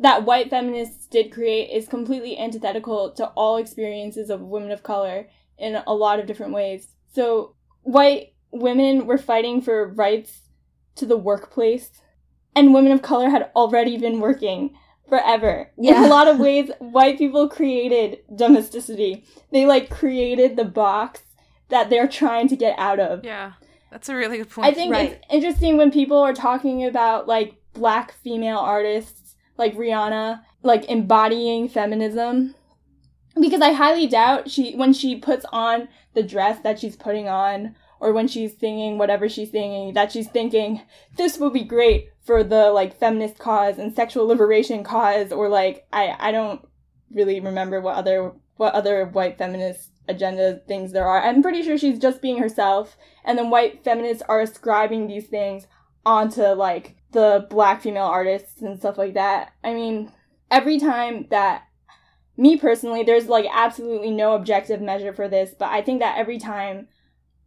[0.00, 5.28] that white feminists did create, is completely antithetical to all experiences of women of color
[5.58, 6.88] in a lot of different ways.
[7.14, 10.48] So, white women were fighting for rights
[10.96, 11.90] to the workplace,
[12.56, 14.74] and women of color had already been working
[15.08, 15.70] forever.
[15.76, 15.98] Yeah.
[15.98, 19.24] In a lot of ways, white people created domesticity.
[19.52, 21.22] They like created the box
[21.68, 23.24] that they're trying to get out of.
[23.24, 23.52] yeah
[23.92, 25.12] that's a really good point I think Right.
[25.12, 29.19] it's interesting when people are talking about like black female artists
[29.60, 32.56] like Rihanna like embodying feminism
[33.40, 37.76] because I highly doubt she when she puts on the dress that she's putting on
[38.00, 40.80] or when she's singing whatever she's singing that she's thinking
[41.16, 45.86] this will be great for the like feminist cause and sexual liberation cause or like
[45.92, 46.66] I I don't
[47.12, 51.22] really remember what other what other white feminist agenda things there are.
[51.22, 55.66] I'm pretty sure she's just being herself and then white feminists are ascribing these things
[56.04, 59.52] onto like the black female artists and stuff like that.
[59.64, 60.12] I mean,
[60.50, 61.64] every time that
[62.36, 66.38] me personally, there's like absolutely no objective measure for this, but I think that every
[66.38, 66.88] time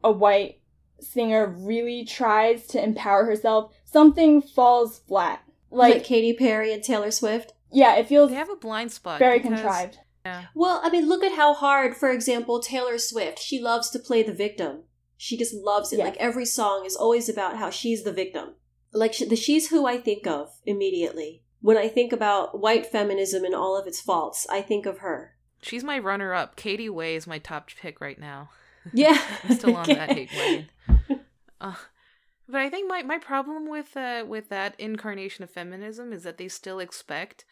[0.04, 0.60] a white
[1.00, 5.42] singer really tries to empower herself, something falls flat.
[5.72, 7.54] Like, Like, Katy Perry and Taylor Swift.
[7.72, 9.98] yeah, it feels they have a blind spot very because- contrived.
[10.26, 14.00] yeah Well, I mean, look at how hard, for example, Taylor Swift, she loves to
[14.00, 14.84] play the victim.
[15.18, 15.98] She just loves it.
[15.98, 16.06] Yes.
[16.10, 18.56] Like every song is always about how she's the victim.
[18.94, 21.44] Like the she's who I think of immediately.
[21.62, 25.36] When I think about white feminism and all of its faults, I think of her.
[25.62, 28.50] she's my runner up katie way is my top pick right now
[28.94, 29.18] Yeah.
[29.50, 30.70] Still on that hate wagon.
[31.62, 31.76] Uh,
[32.50, 36.38] but I think my, my problem with uh, with that incarnation of feminism is that
[36.38, 37.46] they still expect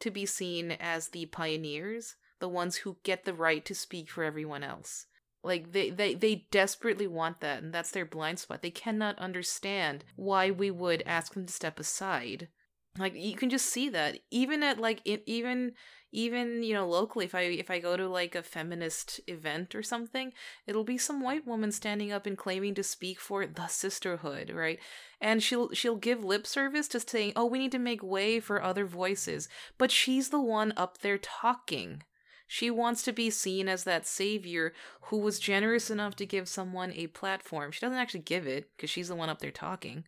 [0.00, 4.22] to be seen as the pioneers, the ones who get the right to speak for
[4.22, 5.06] everyone else.
[5.44, 8.62] Like they, they, they desperately want that, and that's their blind spot.
[8.62, 12.48] They cannot understand why we would ask them to step aside.
[12.98, 15.72] Like you can just see that even at like even
[16.14, 19.82] even you know locally if i if i go to like a feminist event or
[19.82, 20.32] something
[20.66, 24.78] it'll be some white woman standing up and claiming to speak for the sisterhood right
[25.20, 28.62] and she'll she'll give lip service to saying oh we need to make way for
[28.62, 32.02] other voices but she's the one up there talking
[32.46, 36.92] she wants to be seen as that savior who was generous enough to give someone
[36.92, 40.04] a platform she doesn't actually give it because she's the one up there talking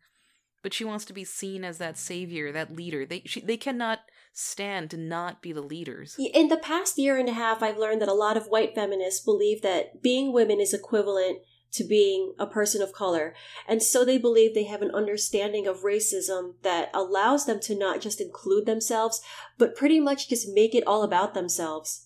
[0.62, 4.00] but she wants to be seen as that savior that leader they she, they cannot
[4.32, 8.02] stand to not be the leaders In the past year and a half, I've learned
[8.02, 11.38] that a lot of white feminists believe that being women is equivalent
[11.72, 13.34] to being a person of color.
[13.68, 18.00] And so they believe they have an understanding of racism that allows them to not
[18.00, 19.20] just include themselves,
[19.58, 22.05] but pretty much just make it all about themselves.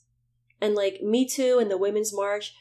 [0.61, 2.55] And like Me Too and the Women's March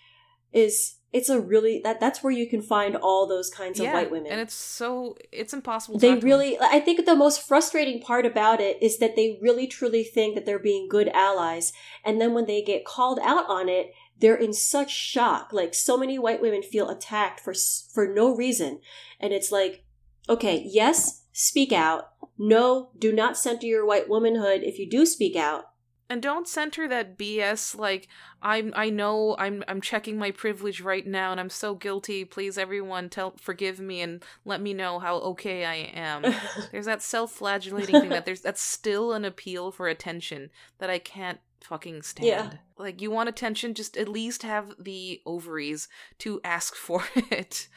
[0.52, 4.12] is it's a really that that's where you can find all those kinds of white
[4.12, 4.32] women.
[4.32, 6.00] and it's so it's impossible.
[6.00, 9.66] To they really i think the most frustrating part about it is that they really
[9.66, 11.74] truly think that they're being good allies.
[12.06, 15.54] And then when they get called out on it they're in such shock.
[15.54, 17.54] Like so many white women feel attacked for
[17.94, 18.80] for no reason.
[19.20, 19.84] And it's like
[20.28, 22.12] okay yes speak out.
[22.38, 25.69] No do not center your white womanhood if you do speak out
[26.10, 28.08] and don't center that BS like
[28.41, 32.26] I'm I know I'm I'm checking my privilege right now and I'm so guilty.
[32.26, 36.26] Please everyone tell forgive me and let me know how okay I am.
[36.72, 41.39] there's that self-flagellating thing that there's that's still an appeal for attention that I can't
[41.62, 42.28] fucking stand.
[42.28, 42.52] Yeah.
[42.78, 45.88] Like you want attention just at least have the ovaries
[46.19, 47.67] to ask for it.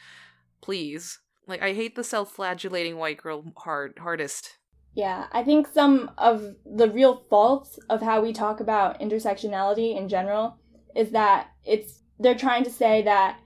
[0.61, 1.19] Please.
[1.45, 4.57] Like I hate the self-flagellating white girl hard hardest.
[4.95, 10.07] Yeah, I think some of the real faults of how we talk about intersectionality in
[10.07, 10.57] general
[10.95, 13.39] is that it's they're trying to say that,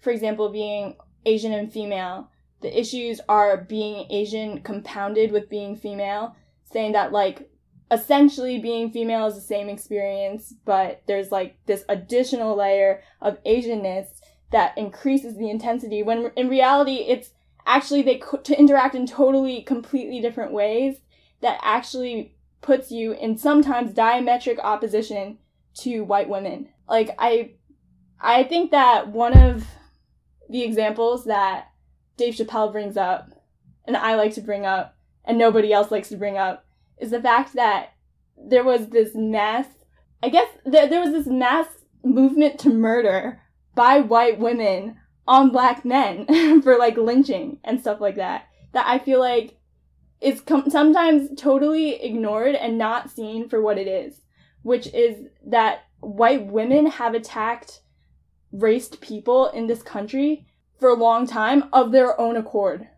[0.00, 2.28] for example, being Asian and female,
[2.60, 6.36] the issues are being Asian compounded with being female,
[6.70, 7.50] saying that like
[7.90, 14.20] essentially being female is the same experience, but there's like this additional layer of Asianness
[14.52, 17.30] that increases the intensity when in reality it's
[17.66, 20.96] actually they co- to interact in totally completely different ways
[21.40, 25.38] that actually puts you in sometimes diametric opposition
[25.74, 26.68] to white women.
[26.88, 27.52] Like I
[28.20, 29.66] I think that one of
[30.48, 31.68] the examples that
[32.16, 33.30] Dave Chappelle brings up
[33.86, 36.66] and I like to bring up and nobody else likes to bring up
[36.98, 37.94] is the fact that
[38.36, 39.66] there was this mass
[40.22, 41.66] I guess there, there was this mass
[42.04, 43.40] movement to murder
[43.74, 48.46] by white women on black men for like lynching and stuff like that.
[48.72, 49.56] That I feel like
[50.20, 54.20] is com- sometimes totally ignored and not seen for what it is,
[54.62, 57.82] which is that white women have attacked
[58.52, 60.46] raced people in this country
[60.78, 62.88] for a long time of their own accord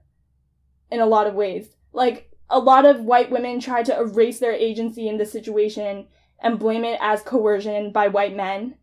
[0.90, 1.76] in a lot of ways.
[1.92, 6.06] Like, a lot of white women try to erase their agency in this situation
[6.40, 8.76] and blame it as coercion by white men.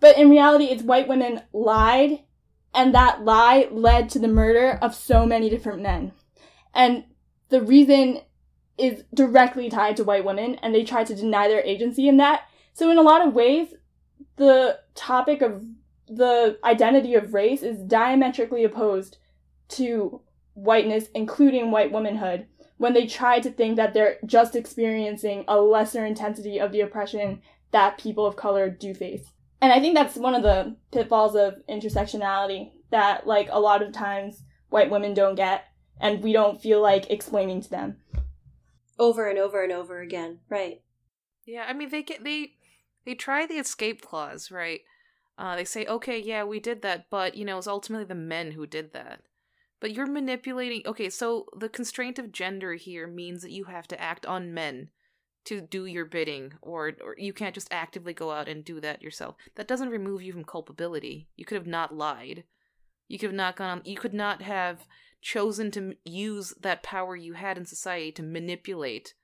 [0.00, 2.20] But in reality, it's white women lied,
[2.76, 6.12] and that lie led to the murder of so many different men.
[6.74, 7.04] And
[7.48, 8.20] the reason
[8.76, 12.42] is directly tied to white women, and they try to deny their agency in that.
[12.74, 13.68] So, in a lot of ways,
[14.36, 15.64] the topic of
[16.06, 19.16] the identity of race is diametrically opposed
[19.68, 20.20] to
[20.52, 26.04] whiteness, including white womanhood, when they try to think that they're just experiencing a lesser
[26.04, 29.32] intensity of the oppression that people of color do face.
[29.60, 33.92] And I think that's one of the pitfalls of intersectionality that, like, a lot of
[33.92, 35.64] times white women don't get,
[36.00, 37.96] and we don't feel like explaining to them.
[38.98, 40.82] Over and over and over again, right?
[41.46, 42.52] Yeah, I mean they get they
[43.04, 44.80] they try the escape clause, right?
[45.38, 48.52] Uh, they say, okay, yeah, we did that, but you know, it's ultimately the men
[48.52, 49.20] who did that.
[49.80, 50.82] But you're manipulating.
[50.86, 54.88] Okay, so the constraint of gender here means that you have to act on men
[55.46, 59.02] to do your bidding, or or you can't just actively go out and do that
[59.02, 59.36] yourself.
[59.54, 61.28] That doesn't remove you from culpability.
[61.36, 62.44] You could have not lied.
[63.08, 63.82] You could have not gone.
[63.84, 64.86] You could not have
[65.20, 69.14] chosen to use that power you had in society to manipulate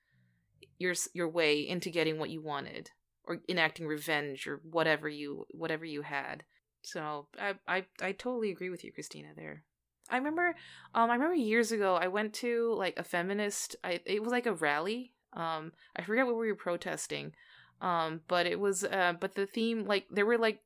[0.79, 2.91] your your way into getting what you wanted
[3.25, 6.45] or enacting revenge or whatever you whatever you had.
[6.83, 9.29] So I I I totally agree with you, Christina.
[9.37, 9.65] There.
[10.11, 10.55] I remember
[10.95, 14.47] um I remember years ago I went to like a feminist I it was like
[14.47, 15.13] a rally.
[15.33, 17.33] Um I forget what we were protesting.
[17.81, 20.61] Um but it was uh but the theme like there were like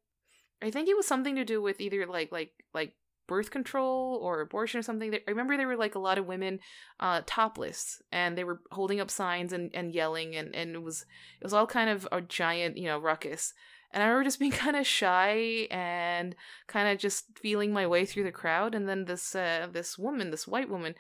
[0.62, 2.94] I think it was something to do with either like like like
[3.26, 5.14] birth control or abortion or something.
[5.14, 6.61] I remember there were like a lot of women
[7.00, 11.02] uh, topless and they were holding up signs and, and yelling and, and it was
[11.40, 13.52] it was all kind of a giant, you know, ruckus.
[13.92, 16.35] And I remember just being kind of shy and
[16.66, 18.74] kind of just feeling my way through the crowd.
[18.74, 20.94] And then this uh, this woman, this white woman,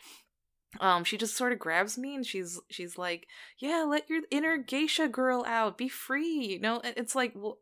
[0.80, 3.26] um, she just sort of grabs me and she's she's like,
[3.58, 5.76] "Yeah, let your inner geisha girl out.
[5.78, 7.58] Be free." You know, it's like, well,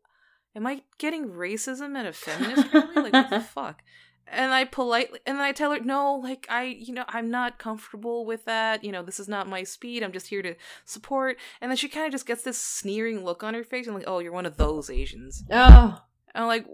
[0.55, 2.95] am I getting racism at a feminist rally?
[3.09, 3.81] like, what the fuck?
[4.27, 7.59] and I politely and then I tell her no like I you know I'm not
[7.59, 11.37] comfortable with that you know this is not my speed I'm just here to support
[11.61, 14.05] and then she kind of just gets this sneering look on her face and like
[14.07, 16.01] oh you're one of those Asians oh
[16.33, 16.65] and I'm like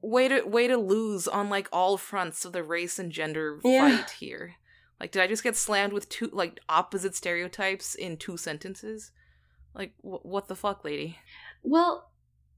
[0.00, 3.98] way to way to lose on like all fronts of the race and gender Yeah.
[3.98, 4.54] fight here
[5.00, 9.10] like did I just get slammed with two like opposite stereotypes in two sentences
[9.74, 11.18] like wh- what the fuck lady
[11.62, 12.10] Well,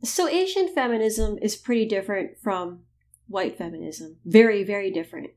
[0.04, 2.84] so Asian feminism is pretty different from
[3.26, 4.18] white feminism.
[4.24, 5.30] Very, very different.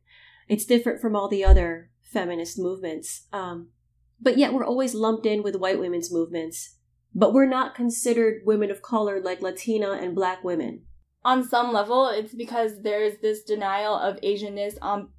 [0.47, 3.27] It's different from all the other feminist movements.
[3.33, 3.69] Um,
[4.21, 6.75] but yet we're always lumped in with white women's movements.
[7.15, 10.83] But we're not considered women of color like Latina and black women.
[11.23, 15.09] on some level it's because there's this denial of asianness on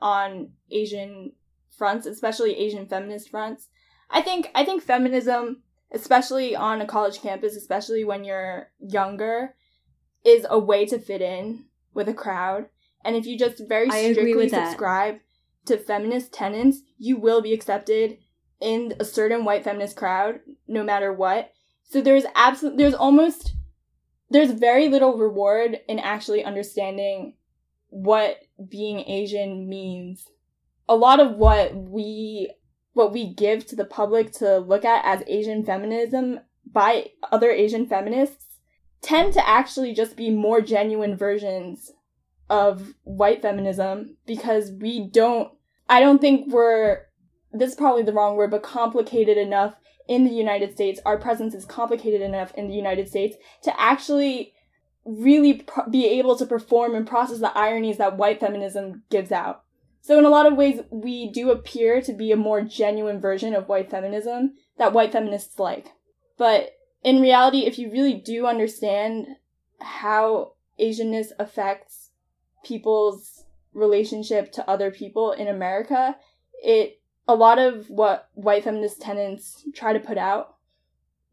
[0.00, 1.32] on asian
[1.76, 3.68] fronts especially asian feminist fronts.
[4.10, 9.54] I think i think feminism especially on a college campus especially when you're younger
[10.24, 12.66] is a way to fit in with a crowd.
[13.04, 14.70] And if you just very strictly with that.
[14.70, 15.16] subscribe
[15.66, 18.18] to feminist tenets you will be accepted
[18.60, 21.52] in a certain white feminist crowd no matter what.
[21.82, 23.54] So there's absolute there's almost
[24.30, 27.34] there's very little reward in actually understanding
[27.90, 28.38] what
[28.68, 30.26] being Asian means.
[30.88, 32.52] A lot of what we
[32.92, 36.40] what we give to the public to look at as Asian feminism
[36.70, 38.58] by other Asian feminists
[39.02, 41.92] tend to actually just be more genuine versions
[42.48, 45.50] of white feminism because we don't
[45.88, 47.02] I don't think we're
[47.52, 49.76] this is probably the wrong word, but complicated enough
[50.08, 51.00] in the United States.
[51.06, 54.53] Our presence is complicated enough in the United States to actually
[55.04, 59.62] really be able to perform and process the ironies that white feminism gives out.
[60.00, 63.54] So in a lot of ways, we do appear to be a more genuine version
[63.54, 65.92] of white feminism that white feminists like.
[66.36, 69.26] But in reality, if you really do understand
[69.80, 72.10] how Asianness affects
[72.64, 76.16] people's relationship to other people in America,
[76.62, 80.56] it a lot of what white feminist tenants try to put out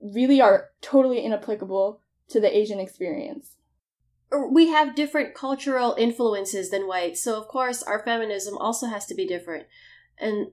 [0.02, 3.58] really are totally inapplicable to the Asian experience.
[4.32, 9.16] We have different cultural influences than whites, so of course our feminism also has to
[9.16, 9.68] be different.
[10.18, 10.52] And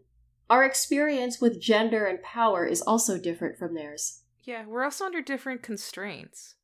[0.50, 4.22] our experience with gender and power is also different from theirs.
[4.42, 6.56] Yeah, we're also under different constraints.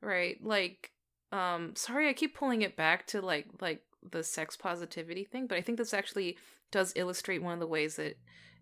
[0.00, 0.36] Right?
[0.42, 0.92] Like
[1.32, 5.58] um sorry I keep pulling it back to like like the sex positivity thing, but
[5.58, 6.36] I think this actually
[6.70, 8.16] does illustrate one of the ways that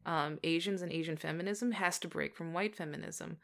[0.07, 3.39] um, Asians and Asian feminism has to break from white feminism.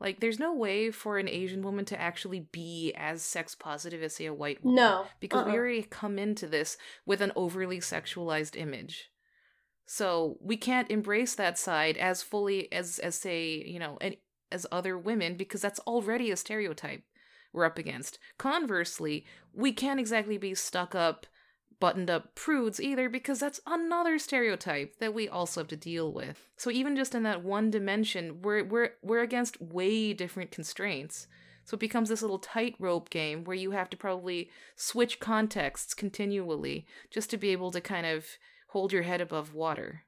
[0.00, 4.16] Like, there's no way for an Asian woman to actually be as sex positive as,
[4.16, 4.76] say, a white woman.
[4.76, 5.06] No.
[5.20, 5.52] Because uh-uh.
[5.52, 6.76] we already come into this
[7.06, 9.10] with an overly sexualized image.
[9.86, 13.98] So we can't embrace that side as fully as, as say, you know,
[14.50, 17.02] as other women because that's already a stereotype
[17.52, 18.18] we're up against.
[18.38, 21.26] Conversely, we can't exactly be stuck up
[21.82, 26.48] buttoned up prudes either because that's another stereotype that we also have to deal with.
[26.56, 31.26] So even just in that one dimension, we're we're we're against way different constraints.
[31.64, 36.86] So it becomes this little tightrope game where you have to probably switch contexts continually
[37.10, 38.26] just to be able to kind of
[38.68, 40.04] hold your head above water.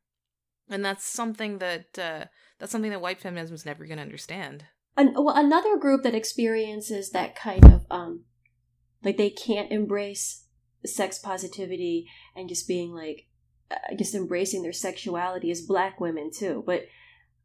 [0.71, 2.27] And that's something that uh,
[2.61, 4.67] that's something that white feminism is never going to understand.
[4.97, 8.27] An- well, another group that experiences that kind of um,
[9.03, 10.44] like they can't embrace
[10.87, 12.07] sex positivity
[12.37, 13.27] and just being like
[13.71, 16.63] uh, just embracing their sexuality as black women too.
[16.67, 16.85] But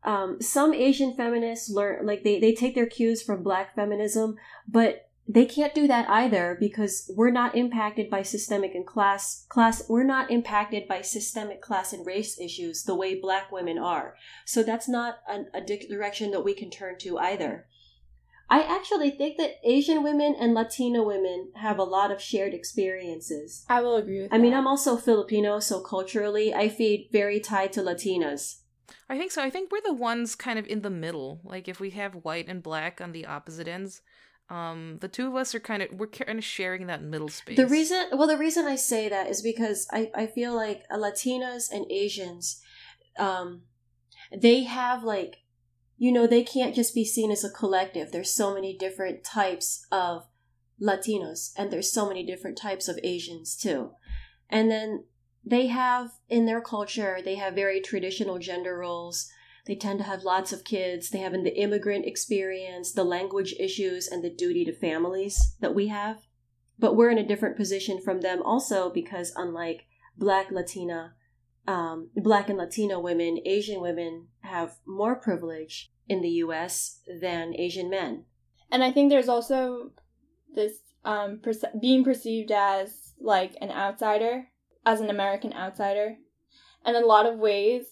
[0.03, 5.09] um, some asian feminists learn like they, they take their cues from black feminism but
[5.31, 10.03] they can't do that either because we're not impacted by systemic and class class we're
[10.03, 14.15] not impacted by systemic class and race issues the way black women are.
[14.45, 17.67] So that's not a direction that we can turn to either
[18.49, 23.65] I actually think that Asian women and Latino women have a lot of shared experiences.
[23.69, 24.41] I will agree with I that.
[24.41, 28.61] mean, I'm also Filipino, so culturally, I feel very tied to Latinas.
[29.07, 29.43] I think so.
[29.43, 31.41] I think we're the ones kind of in the middle.
[31.43, 34.01] Like if we have white and black on the opposite ends,
[34.49, 37.55] um, the two of us are kind of we're kind of sharing that middle space.
[37.55, 41.71] The reason, well, the reason I say that is because I I feel like Latinas
[41.71, 42.61] and Asians,
[43.19, 43.61] um,
[44.35, 45.38] they have like
[45.99, 48.11] you know, they can't just be seen as a collective.
[48.11, 50.25] There's so many different types of
[50.81, 53.91] Latinos and there's so many different types of Asians too.
[54.49, 55.03] And then
[55.45, 59.29] they have in their culture, they have very traditional gender roles.
[59.65, 61.09] They tend to have lots of kids.
[61.09, 65.75] They have in the immigrant experience, the language issues, and the duty to families that
[65.75, 66.21] we have.
[66.79, 69.81] But we're in a different position from them also because, unlike
[70.17, 71.13] Black, Latina,
[71.67, 77.89] um, Black and Latino women, Asian women have more privilege in the US than Asian
[77.89, 78.25] men.
[78.71, 79.91] And I think there's also
[80.53, 84.47] this um, perce- being perceived as like an outsider,
[84.85, 86.17] as an American outsider.
[86.85, 87.85] And in a lot of ways,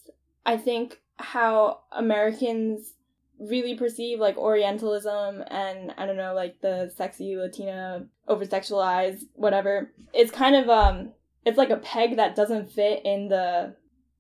[0.46, 2.94] I think how Americans
[3.40, 9.92] really perceive like Orientalism and I don't know, like the sexy Latina, over sexualized, whatever,
[10.14, 11.12] it's kind of um
[11.46, 13.76] it's like a peg that doesn't fit in the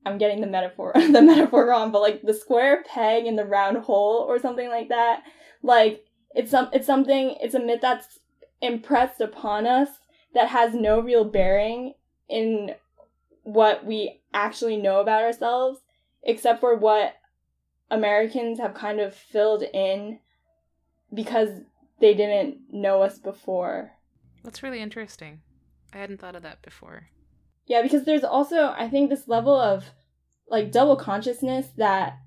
[0.07, 3.77] I'm getting the metaphor the metaphor wrong, but like the square peg in the round
[3.77, 5.23] hole or something like that.
[5.61, 6.05] Like
[6.35, 8.19] it's some it's something it's a myth that's
[8.61, 9.89] impressed upon us
[10.33, 11.93] that has no real bearing
[12.29, 12.75] in
[13.43, 15.79] what we actually know about ourselves
[16.23, 17.15] except for what
[17.89, 20.19] Americans have kind of filled in
[21.13, 21.49] because
[21.99, 23.93] they didn't know us before.
[24.43, 25.41] That's really interesting.
[25.93, 27.09] I hadn't thought of that before.
[27.65, 29.91] Yeah, because there's also, I think, this level of
[30.49, 32.17] like double consciousness that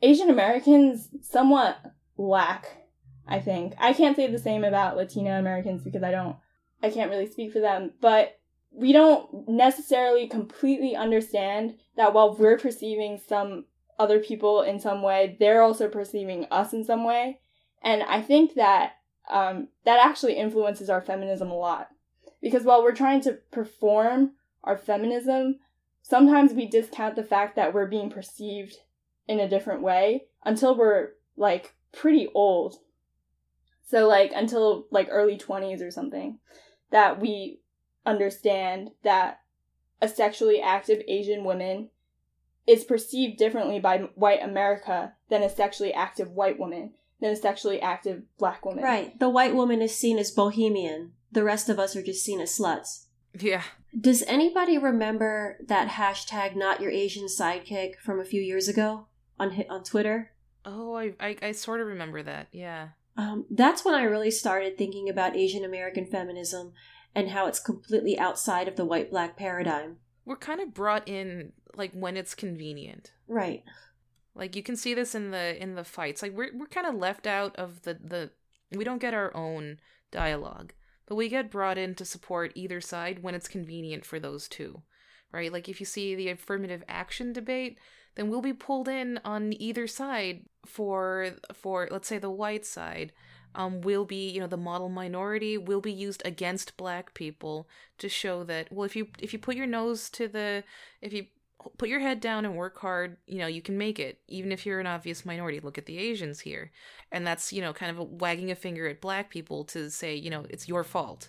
[0.00, 1.78] Asian Americans somewhat
[2.16, 2.82] lack.
[3.26, 3.74] I think.
[3.78, 6.36] I can't say the same about Latino Americans because I don't,
[6.82, 8.38] I can't really speak for them, but
[8.72, 13.66] we don't necessarily completely understand that while we're perceiving some
[13.98, 17.40] other people in some way, they're also perceiving us in some way.
[17.82, 18.94] And I think that
[19.30, 21.88] um, that actually influences our feminism a lot.
[22.40, 24.32] Because while we're trying to perform
[24.64, 25.60] our feminism,
[26.02, 28.76] sometimes we discount the fact that we're being perceived
[29.26, 32.76] in a different way until we're like pretty old.
[33.88, 36.38] So like until like early 20s or something
[36.90, 37.60] that we
[38.04, 39.40] understand that
[40.00, 41.90] a sexually active Asian woman
[42.66, 47.80] is perceived differently by white America than a sexually active white woman than a sexually
[47.80, 48.82] active black woman.
[48.82, 49.18] Right.
[49.18, 51.12] The white woman is seen as bohemian.
[51.30, 53.06] The rest of us are just seen as sluts.
[53.38, 53.62] Yeah.
[53.98, 59.06] Does anybody remember that hashtag not your Asian sidekick from a few years ago
[59.38, 60.32] on on Twitter?
[60.64, 62.48] Oh, I, I, I sort of remember that.
[62.52, 62.88] Yeah.
[63.16, 66.72] Um, that's when I really started thinking about Asian American feminism
[67.14, 69.98] and how it's completely outside of the white black paradigm.
[70.24, 73.12] We're kind of brought in like when it's convenient.
[73.28, 73.64] Right.
[74.34, 76.22] Like you can see this in the in the fights.
[76.22, 78.30] Like we're we're kind of left out of the the
[78.74, 79.78] we don't get our own
[80.10, 80.72] dialogue,
[81.06, 84.82] but we get brought in to support either side when it's convenient for those two.
[85.32, 85.52] Right?
[85.52, 87.78] Like if you see the affirmative action debate,
[88.14, 93.12] then we'll be pulled in on either side for for let's say the white side
[93.54, 98.08] um, will be you know the model minority will be used against black people to
[98.08, 100.64] show that well if you if you put your nose to the
[101.00, 101.26] if you
[101.78, 104.64] put your head down and work hard you know you can make it even if
[104.66, 106.70] you're an obvious minority look at the asians here
[107.10, 110.14] and that's you know kind of a wagging a finger at black people to say
[110.14, 111.28] you know it's your fault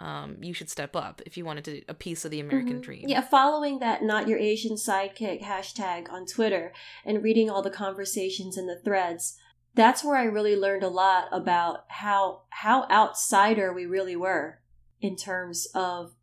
[0.00, 2.82] um, you should step up if you wanted to a piece of the american Mhm.
[2.82, 6.72] dream Yeah, following that not your Asian sidekick hashtag on Twitter
[7.04, 9.36] and reading all the conversations in the threads,
[9.74, 14.60] that's where I really learned a lot about how how outsider we really were
[15.00, 16.14] in terms of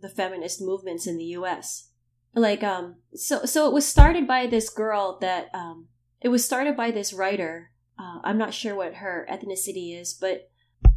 [0.00, 1.90] the feminist movements in the US.
[2.34, 5.88] Like um so so it was started by this girl that um
[6.20, 7.70] it was started by this writer.
[7.98, 10.50] Uh, I'm not sure what her ethnicity is, but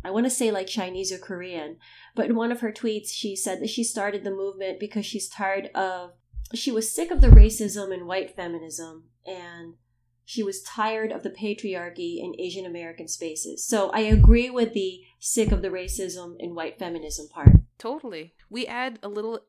[0.04, 1.78] I want to say like Chinese or Korean.
[2.16, 5.28] But in one of her tweets, she said that she started the movement because she's
[5.28, 6.12] tired of,
[6.54, 9.76] she was sick of the racism and white feminism and
[10.24, 13.66] she was tired of the patriarchy in Asian American spaces.
[13.66, 17.52] So I agree with the sick of the racism and white feminism part.
[17.78, 18.34] Totally.
[18.50, 19.42] We add a little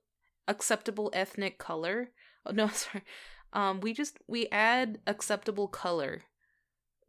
[0.49, 2.11] acceptable ethnic color.
[2.45, 3.05] Oh, no, sorry.
[3.53, 6.23] Um, we just we add acceptable color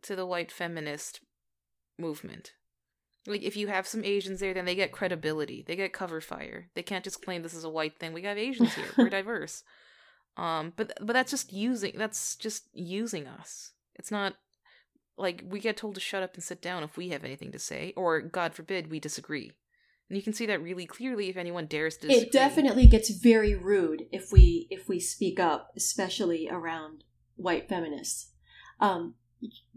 [0.03, 1.21] to the white feminist
[1.97, 2.53] movement.
[3.27, 5.63] Like if you have some Asians there, then they get credibility.
[5.67, 6.69] They get cover fire.
[6.75, 8.13] They can't just claim this is a white thing.
[8.13, 8.85] We got Asians here.
[8.97, 9.63] We're diverse.
[10.37, 11.93] Um, but but that's just using.
[11.97, 13.73] That's just using us.
[13.95, 14.35] It's not
[15.17, 17.59] like we get told to shut up and sit down if we have anything to
[17.59, 19.51] say, or God forbid we disagree.
[20.09, 22.11] And you can see that really clearly if anyone dares to.
[22.11, 27.03] It definitely gets very rude if we if we speak up, especially around
[27.35, 28.31] white feminists.
[28.79, 29.15] Um,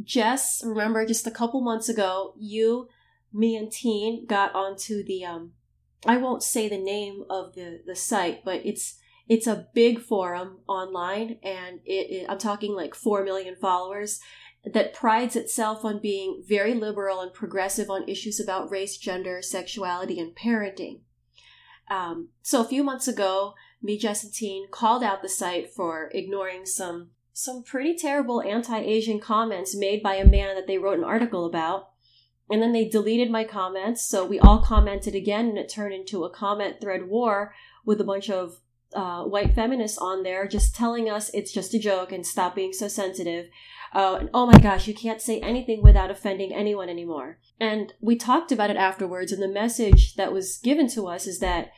[0.03, 2.89] Jess, remember just a couple months ago, you,
[3.33, 5.53] me, and Teen got onto the um,
[6.07, 10.61] I won't say the name of the the site, but it's it's a big forum
[10.67, 14.19] online, and it, it I'm talking like four million followers
[14.65, 20.21] that prides itself on being very liberal and progressive on issues about race, gender, sexuality,
[20.21, 21.01] and parenting.
[21.91, 27.11] Um, so a few months ago, me, Teen called out the site for ignoring some
[27.35, 31.89] some pretty terrible anti-Asian comments made by a man that they wrote an article about.
[32.51, 36.25] And then they deleted my comments, so we all commented again, and it turned into
[36.25, 37.55] a comment thread war
[37.87, 38.61] with a bunch of
[38.95, 42.75] uh, white feminists on there just telling us it's just a joke and stop being
[42.75, 43.47] so sensitive.
[43.95, 47.39] Uh, and oh my gosh, you can't say anything without offending anyone anymore.
[47.61, 51.41] And we talked about it afterwards, and the message that was given to us is
[51.41, 51.71] that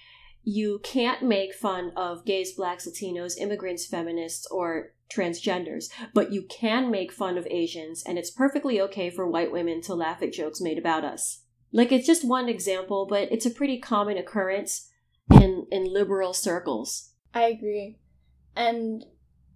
[0.44, 6.90] you can't make fun of gays, blacks, Latinos, immigrants, feminists, or transgenders, but you can
[6.90, 10.60] make fun of Asians, and it's perfectly okay for white women to laugh at jokes
[10.60, 11.42] made about us.
[11.72, 14.90] Like, it's just one example, but it's a pretty common occurrence
[15.32, 17.10] in, in liberal circles.
[17.32, 17.98] I agree.
[18.54, 19.04] And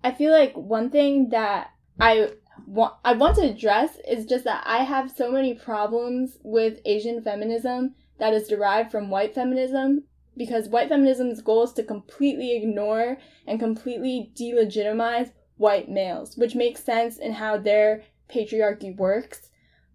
[0.03, 2.33] I feel like one thing that I
[2.67, 7.23] want I want to address is just that I have so many problems with Asian
[7.23, 10.05] feminism that is derived from white feminism
[10.37, 16.85] because white feminism's goal is to completely ignore and completely delegitimize white males, which makes
[16.85, 19.51] sense in how their patriarchy works.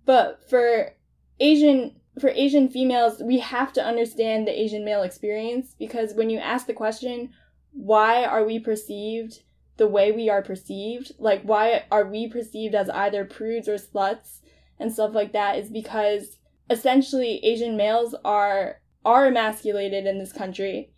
[0.05, 0.93] But for
[1.39, 6.37] Asian for Asian females, we have to understand the Asian male experience because when you
[6.37, 7.31] ask the question,
[7.71, 9.41] why are we perceived
[9.77, 11.11] the way we are perceived?
[11.19, 14.39] Like, why are we perceived as either prudes or sluts
[14.79, 15.57] and stuff like that?
[15.57, 16.37] Is because
[16.69, 20.91] essentially Asian males are are emasculated in this country,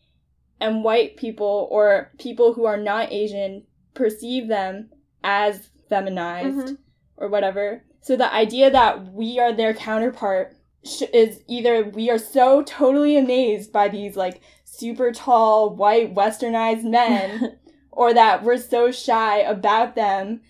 [0.59, 3.63] and white people or people who are not Asian
[3.95, 4.89] perceive them
[5.23, 6.77] as feminized Mhm.
[7.17, 7.83] or whatever.
[8.01, 13.17] So the idea that we are their counterpart sh- is either we are so totally
[13.17, 17.57] amazed by these like super tall white westernized men
[17.95, 20.41] or that we're so shy about them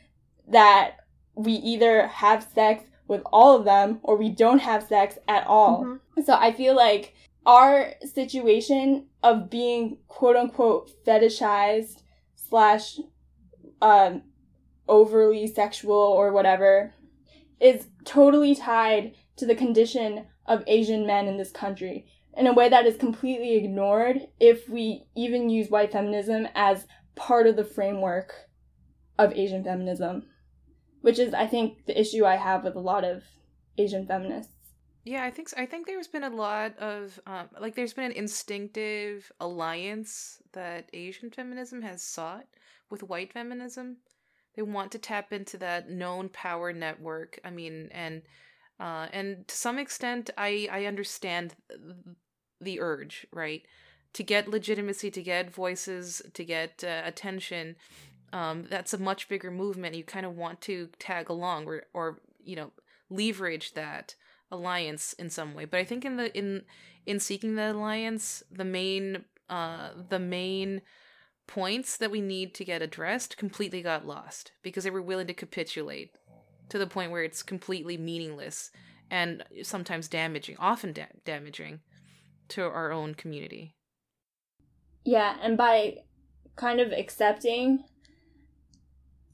[0.48, 0.98] that
[1.36, 5.84] we either have sex with all of them or we don't have sex at all.
[5.84, 6.26] Mhm.
[6.26, 7.14] So I feel like
[7.46, 12.02] our situation of being quote unquote fetishized
[12.36, 13.00] slash
[13.82, 14.24] um,
[14.88, 16.94] overly sexual or whatever
[17.60, 22.06] is totally tied to the condition of Asian men in this country
[22.38, 27.48] in a way that is completely ignored if we even use white feminism as part
[27.48, 28.34] of the framework
[29.18, 30.24] of Asian feminism,
[31.02, 33.24] which is, I think, the issue I have with a lot of
[33.78, 34.52] Asian feminists.
[35.06, 35.58] Yeah, I think so.
[35.58, 40.90] I think there's been a lot of um, like there's been an instinctive alliance that
[40.94, 42.48] Asian feminism has sought
[42.90, 43.98] with white feminism.
[44.56, 47.40] They want to tap into that known power network.
[47.46, 48.24] I mean, and
[48.80, 51.56] uh, and to some extent, I I understand
[52.60, 53.62] the urge, right,
[54.16, 57.76] to get legitimacy, to get voices, to get uh, attention.
[58.32, 59.96] Um, that's a much bigger movement.
[59.96, 62.72] You kind of want to tag along or or you know
[63.10, 64.16] leverage that
[64.50, 65.66] alliance in some way.
[65.66, 66.64] But I think in the in
[67.06, 70.82] in seeking the alliance, the main uh the main
[71.46, 75.34] points that we need to get addressed completely got lost because they were willing to
[75.34, 76.16] capitulate
[76.70, 78.72] to the point where it's completely meaningless
[79.12, 81.82] and sometimes damaging, often da- damaging
[82.48, 83.76] to our own community.
[85.06, 86.00] Yeah, and by
[86.56, 87.84] kind of accepting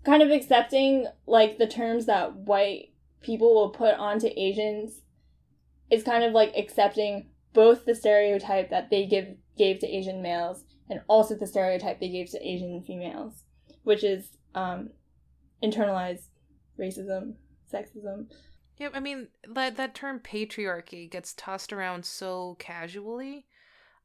[0.04, 2.92] kind of accepting like the terms that white
[3.22, 5.02] people will put onto Asians
[5.92, 10.64] is kind of like accepting both the stereotype that they give gave to Asian males
[10.90, 13.44] and also the stereotype they gave to Asian females,
[13.84, 14.90] which is um,
[15.64, 16.28] internalized
[16.80, 17.36] racism,
[17.72, 18.26] sexism.
[18.78, 23.46] Yeah, I mean that that term patriarchy gets tossed around so casually,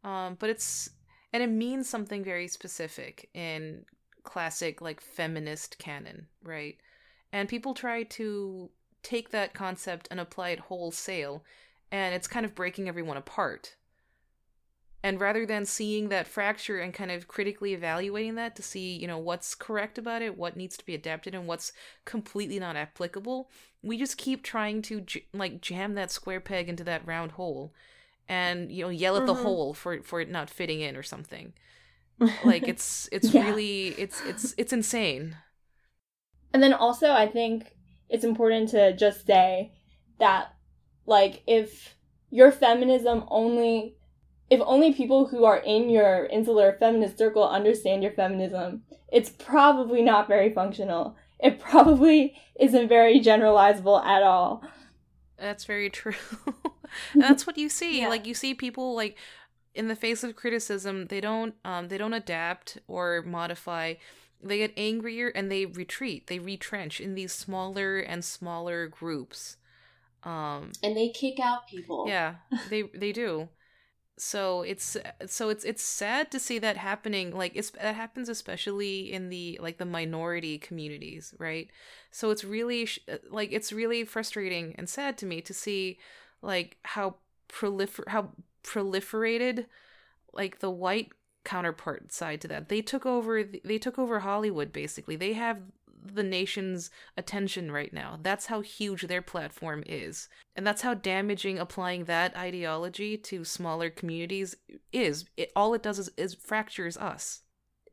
[0.05, 0.91] um, but it's
[1.33, 3.85] and it means something very specific in
[4.23, 6.77] classic like feminist canon, right?
[7.33, 8.71] And people try to
[9.03, 11.45] take that concept and apply it wholesale,
[11.93, 13.77] and it's kind of breaking everyone apart.
[15.03, 19.07] And rather than seeing that fracture and kind of critically evaluating that to see, you
[19.07, 21.73] know, what's correct about it, what needs to be adapted, and what's
[22.05, 23.49] completely not applicable,
[23.83, 27.73] we just keep trying to like jam that square peg into that round hole,
[28.29, 29.27] and you know, yell at mm-hmm.
[29.27, 31.53] the hole for for it not fitting in or something.
[32.45, 33.45] like it's it's yeah.
[33.47, 35.37] really it's it's it's insane.
[36.53, 37.75] And then also, I think
[38.09, 39.73] it's important to just say
[40.19, 40.55] that
[41.07, 41.95] like if
[42.31, 43.97] your feminism only
[44.49, 50.03] if only people who are in your insular feminist circle understand your feminism, it's probably
[50.03, 51.17] not very functional.
[51.41, 54.63] It probably isn't very generalizable at all.
[55.37, 56.15] That's very true.
[57.15, 58.01] that's what you see.
[58.01, 58.09] Yeah.
[58.09, 59.17] Like you see people like
[59.75, 63.95] in the face of criticism, they don't um they don't adapt or modify.
[64.43, 66.27] They get angrier and they retreat.
[66.27, 69.57] They retrench in these smaller and smaller groups.
[70.23, 72.07] Um and they kick out people.
[72.09, 72.37] Yeah
[72.71, 73.49] they they do.
[74.19, 77.37] So it's so it's it's sad to see that happening.
[77.37, 81.69] Like it's that happens especially in the like the minority communities right?
[82.11, 82.89] So it's really
[83.31, 85.99] like it's really frustrating and sad to me to see
[86.43, 87.17] like how
[87.49, 88.31] prolifer how
[88.63, 89.67] proliferated
[90.33, 91.11] like the white
[91.45, 92.69] counterpart side to that.
[92.69, 95.17] They took over they took over Hollywood basically.
[95.17, 95.61] They have
[96.15, 98.19] the nation's attention right now.
[98.23, 100.29] That's how huge their platform is.
[100.55, 104.57] And that's how damaging applying that ideology to smaller communities
[104.93, 105.25] is.
[105.37, 107.43] It, all it does is, is fractures us.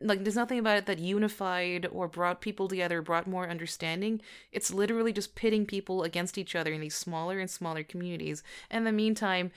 [0.05, 4.21] Like, there's nothing about it that unified or brought people together, brought more understanding.
[4.51, 8.43] It's literally just pitting people against each other in these smaller and smaller communities.
[8.69, 9.51] And in the meantime,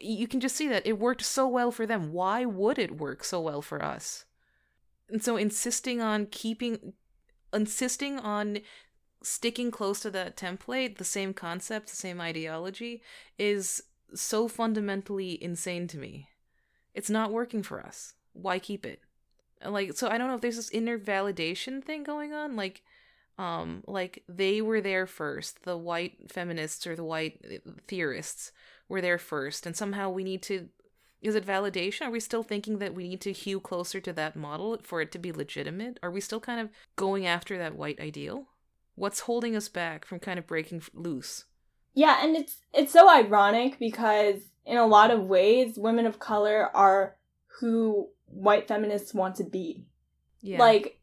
[0.00, 2.12] you can just see that it worked so well for them.
[2.12, 4.24] Why would it work so well for us?
[5.10, 6.94] And so insisting on keeping
[7.52, 8.58] insisting on
[9.22, 13.02] sticking close to that template, the same concept, the same ideology
[13.38, 13.82] is
[14.14, 16.28] so fundamentally insane to me.
[16.94, 18.14] It's not working for us.
[18.32, 19.00] Why keep it?
[19.64, 22.82] Like so I don't know if there's this inner validation thing going on like
[23.38, 28.52] um like they were there first, the white feminists or the white uh, theorists
[28.88, 30.68] were there first, and somehow we need to.
[31.22, 32.06] Is it validation?
[32.06, 35.10] Are we still thinking that we need to hew closer to that model for it
[35.12, 35.98] to be legitimate?
[36.02, 38.46] Are we still kind of going after that white ideal?
[38.94, 41.46] What's holding us back from kind of breaking loose?
[41.94, 44.36] Yeah, and it's it's so ironic because
[44.66, 47.16] in a lot of ways, women of color are
[47.60, 49.86] who white feminists want to be.
[50.40, 50.58] Yeah.
[50.58, 51.00] Like,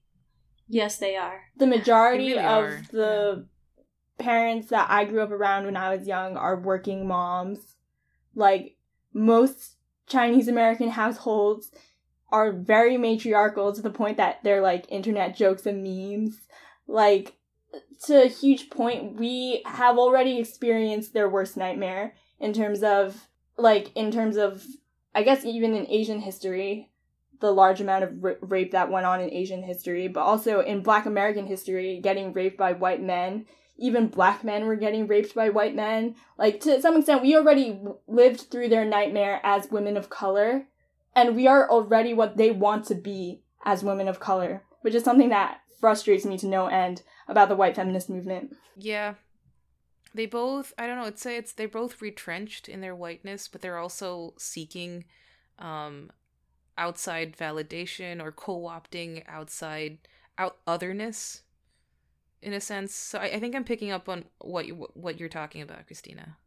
[0.67, 1.41] yes, they are.
[1.57, 2.83] The majority really of are.
[2.91, 3.47] the
[3.77, 3.83] yeah.
[4.23, 7.73] parents that I grew up around when I was young are working moms
[8.35, 8.75] like
[9.13, 9.75] most
[10.07, 11.71] Chinese American households
[12.29, 16.41] are very matriarchal to the point that they're like internet jokes and memes.
[16.87, 17.35] Like
[18.05, 23.91] to a huge point, we have already experienced their worst nightmare in terms of like
[23.95, 24.65] in terms of
[25.15, 26.89] I guess even in Asian history,
[27.43, 30.81] the large amount of r- rape that went on in Asian history, but also in
[30.81, 33.45] Black American history, getting raped by white men.
[33.77, 36.15] Even black men were getting raped by white men.
[36.37, 40.67] Like, to some extent, we already lived through their nightmare as women of color,
[41.17, 45.03] and we are already what they want to be as women of color, which is
[45.03, 48.55] something that frustrates me to no end about the white feminist movement.
[48.77, 49.15] Yeah.
[50.15, 53.61] They both, I don't know, it's say it's they're both retrenched in their whiteness, but
[53.61, 55.03] they're also seeking
[55.59, 56.09] um
[56.77, 59.97] outside validation or co-opting outside
[60.37, 61.43] out otherness
[62.41, 62.93] in a sense.
[62.93, 66.37] So I, I think I'm picking up on what you what you're talking about, Christina.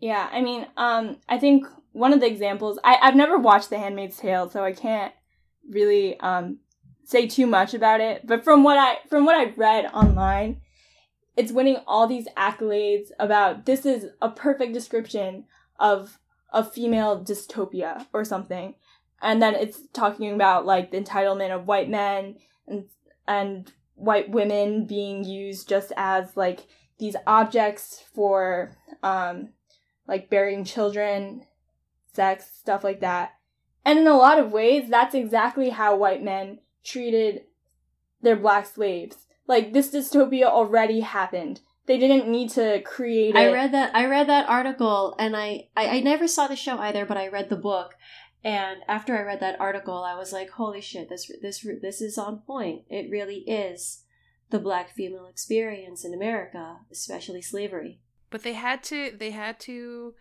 [0.00, 3.78] Yeah, I mean, um, I think one of the examples I, I've never watched The
[3.78, 5.12] Handmaid's Tale, so I can't
[5.68, 6.58] really um
[7.04, 8.26] say too much about it.
[8.26, 10.60] But from what I from what I've read online,
[11.36, 15.44] it's winning all these accolades about this is a perfect description
[15.78, 16.18] of
[16.52, 18.74] a female dystopia or something.
[19.20, 22.84] And then it's talking about like the entitlement of white men and
[23.26, 26.66] and white women being used just as like
[26.98, 29.50] these objects for um
[30.06, 31.44] like burying children,
[32.14, 33.34] sex, stuff like that.
[33.84, 37.42] And in a lot of ways, that's exactly how white men treated
[38.20, 39.26] their black slaves.
[39.46, 41.60] Like this dystopia already happened.
[41.86, 43.38] They didn't need to create it.
[43.38, 46.78] I read that I read that article and I, I, I never saw the show
[46.78, 47.94] either, but I read the book.
[48.48, 51.10] And after I read that article, I was like, "Holy shit!
[51.10, 52.86] This this this is on point.
[52.88, 54.04] It really is
[54.48, 60.14] the black female experience in America, especially slavery." But they had to they had to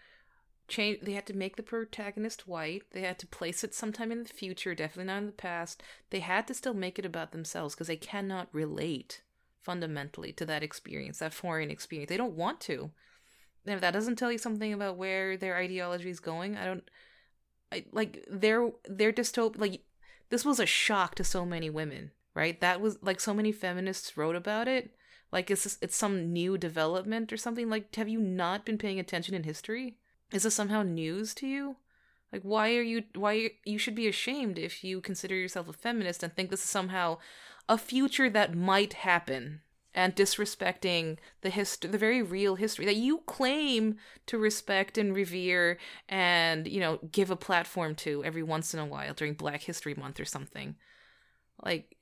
[0.68, 2.84] change they had to make the protagonist white.
[2.92, 5.82] They had to place it sometime in the future, definitely not in the past.
[6.10, 9.22] They had to still make it about themselves because they cannot relate
[9.62, 12.10] fundamentally to that experience, that foreign experience.
[12.10, 12.92] They don't want to.
[13.66, 16.90] And if that doesn't tell you something about where their ideology is going, I don't
[17.72, 19.82] I, like their their dystopia like
[20.30, 22.60] this was a shock to so many women, right?
[22.62, 24.92] That was like so many feminists wrote about it
[25.32, 27.70] like, is this, it's some new development or something?
[27.70, 29.98] Like, have you not been paying attention in history?
[30.32, 31.78] Is this somehow news to you?
[32.32, 36.24] Like, why are you, why, you should be ashamed if you consider yourself a feminist
[36.24, 37.18] and think this is somehow
[37.70, 39.62] a future that might happen
[39.98, 45.80] and disrespecting the history, the very real history that you claim to respect and revere
[46.08, 49.96] and, you know, give a platform to every once in a while during Black History
[49.96, 50.76] Month or something.
[51.66, 51.96] Like,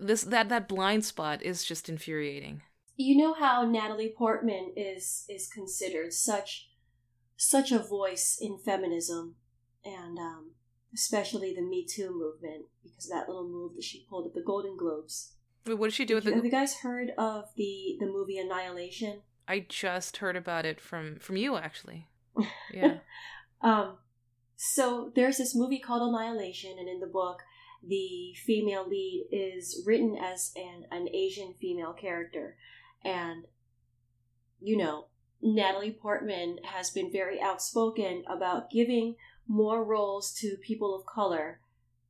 [0.00, 2.62] this, that, that blind spot is just infuriating
[2.96, 6.68] you know how Natalie Portman is is considered such
[7.34, 9.36] such a voice in feminism
[9.82, 10.50] and um,
[10.94, 14.76] especially the Me Too movement because that little move that she pulled at the Golden
[14.76, 15.32] Globes.
[15.66, 16.34] Wait, what did she do with it?
[16.34, 16.48] Have the...
[16.48, 19.22] you guys heard of the the movie Annihilation?
[19.46, 22.06] I just heard about it from from you actually.
[22.72, 22.98] Yeah.
[23.60, 23.98] um
[24.56, 27.40] so there's this movie called Annihilation and in the book
[27.86, 32.56] the female lead is written as an, an Asian female character
[33.04, 33.44] and,
[34.60, 35.06] you know,
[35.42, 39.16] Natalie Portman has been very outspoken about giving
[39.48, 41.60] more roles to people of color.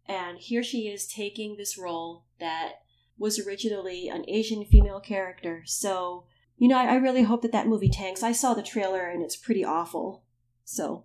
[0.07, 2.83] And here she is taking this role that
[3.21, 5.63] was originally an Asian female character.
[5.67, 6.25] So,
[6.57, 8.23] you know, I, I really hope that that movie tanks.
[8.23, 10.25] I saw the trailer and it's pretty awful.
[10.65, 11.05] So,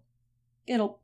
[0.65, 1.01] it'll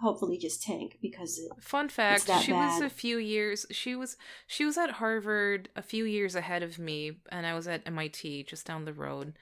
[0.00, 2.74] hopefully just tank because it, fun fact she bad.
[2.74, 4.16] was a few years she was
[4.46, 8.44] she was at harvard a few years ahead of me and i was at mit
[8.46, 9.34] just down the road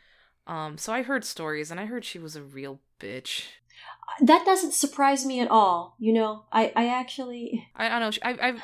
[0.46, 3.44] um so i heard stories and i heard she was a real bitch
[4.20, 8.30] that doesn't surprise me at all you know i i actually i, I don't know
[8.30, 8.54] i i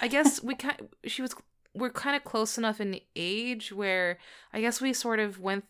[0.00, 1.34] i guess we kind she was
[1.74, 4.18] we're kind of close enough in age where
[4.52, 5.64] i guess we sort of went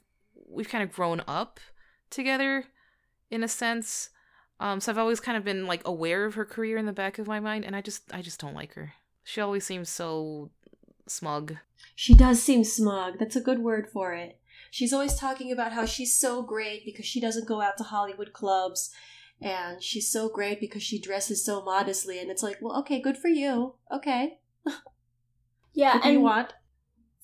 [0.48, 1.58] we've kind of grown up
[2.10, 2.64] together
[3.30, 4.10] in a sense
[4.60, 7.18] um, so I've always kind of been like aware of her career in the back
[7.18, 8.92] of my mind, and I just I just don't like her.
[9.24, 10.50] She always seems so
[11.06, 11.56] smug.
[11.94, 13.18] She does seem smug.
[13.18, 14.38] That's a good word for it.
[14.70, 18.32] She's always talking about how she's so great because she doesn't go out to Hollywood
[18.32, 18.90] clubs,
[19.40, 22.18] and she's so great because she dresses so modestly.
[22.20, 23.74] And it's like, well, okay, good for you.
[23.92, 24.38] Okay.
[25.74, 26.52] yeah, and you want?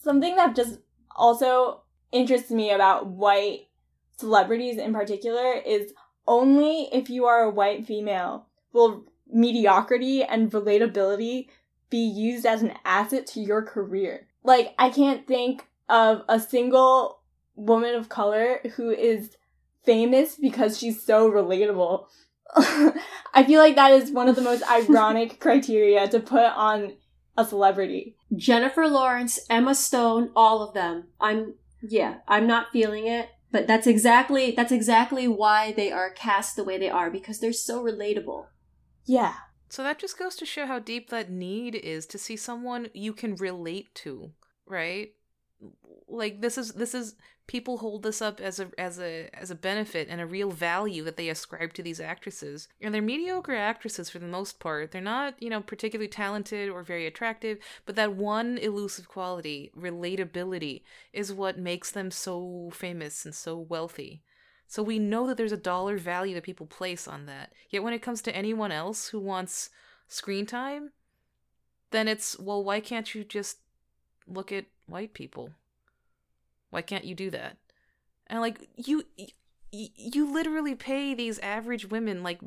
[0.02, 0.78] Something that just
[1.16, 1.82] also
[2.12, 3.68] interests me about white
[4.16, 5.92] celebrities in particular is
[6.26, 11.48] only if you are a white female will mediocrity and relatability
[11.88, 14.26] be used as an asset to your career.
[14.44, 17.20] Like, I can't think of a single
[17.56, 19.36] woman of color who is
[19.84, 22.06] famous because she's so relatable.
[23.34, 26.94] I feel like that is one of the most ironic criteria to put on
[27.36, 28.16] a celebrity.
[28.36, 31.08] Jennifer Lawrence, Emma Stone, all of them.
[31.20, 33.30] I'm yeah, I'm not feeling it.
[33.52, 37.52] But that's exactly that's exactly why they are cast the way they are because they're
[37.52, 38.46] so relatable.
[39.04, 39.34] Yeah.
[39.68, 43.12] So that just goes to show how deep that need is to see someone you
[43.12, 44.32] can relate to,
[44.66, 45.12] right?
[46.08, 47.16] Like this is this is
[47.50, 51.02] people hold this up as a as a as a benefit and a real value
[51.02, 52.68] that they ascribe to these actresses.
[52.80, 54.92] And they're mediocre actresses for the most part.
[54.92, 60.82] They're not, you know, particularly talented or very attractive, but that one elusive quality, relatability,
[61.12, 64.22] is what makes them so famous and so wealthy.
[64.68, 67.52] So we know that there's a dollar value that people place on that.
[67.68, 69.70] Yet when it comes to anyone else who wants
[70.06, 70.92] screen time,
[71.90, 73.58] then it's, well, why can't you just
[74.28, 75.50] look at white people?
[76.70, 77.56] Why can't you do that?
[78.26, 79.04] And like you
[79.72, 82.40] you literally pay these average women like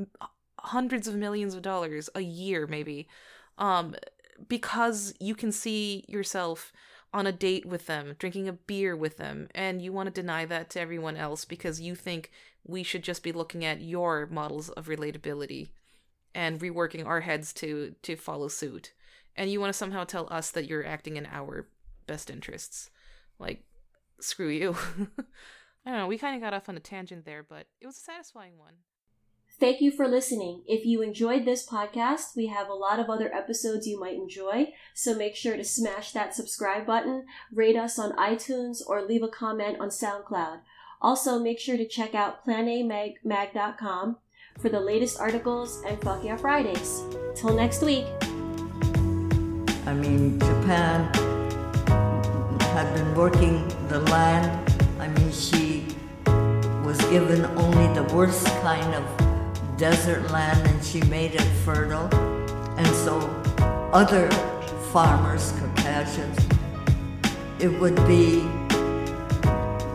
[0.59, 3.07] hundreds of millions of dollars a year maybe
[3.57, 3.95] um
[4.47, 6.71] because you can see yourself
[7.13, 10.45] on a date with them, drinking a beer with them, and you want to deny
[10.45, 12.31] that to everyone else because you think
[12.65, 15.69] we should just be looking at your models of relatability
[16.33, 18.93] and reworking our heads to to follow suit.
[19.35, 21.67] And you want to somehow tell us that you're acting in our
[22.07, 22.89] best interests.
[23.37, 23.63] Like
[24.23, 24.75] screw you.
[25.85, 27.97] I don't know, we kind of got off on a tangent there, but it was
[27.97, 28.73] a satisfying one.
[29.59, 30.63] Thank you for listening.
[30.65, 34.73] If you enjoyed this podcast, we have a lot of other episodes you might enjoy,
[34.93, 39.27] so make sure to smash that subscribe button, rate us on iTunes, or leave a
[39.27, 40.61] comment on SoundCloud.
[41.01, 44.17] Also, make sure to check out planamag.com
[44.59, 47.01] for the latest articles and Fuck Yeah Fridays.
[47.35, 48.05] Till next week.
[49.85, 51.11] I mean, Japan
[52.73, 54.49] had been working the land.
[54.99, 55.85] I mean, she
[56.83, 59.03] was given only the worst kind of
[59.77, 62.09] desert land and she made it fertile.
[62.79, 63.19] And so
[63.93, 64.27] other
[64.91, 66.39] farmers, Caucasians,
[67.59, 68.41] it would be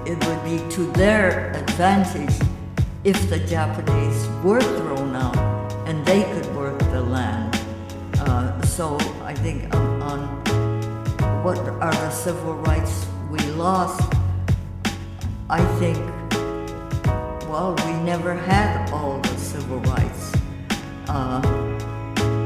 [0.06, 2.34] it would be to their advantage
[3.02, 5.36] if the Japanese were thrown out
[5.88, 7.60] and they could work the land.
[8.20, 10.47] Uh, so I think on, on
[11.48, 14.02] what are the civil rights we lost,
[15.48, 15.96] I think
[17.48, 20.34] well, we never had all the civil rights.
[21.08, 21.40] Uh,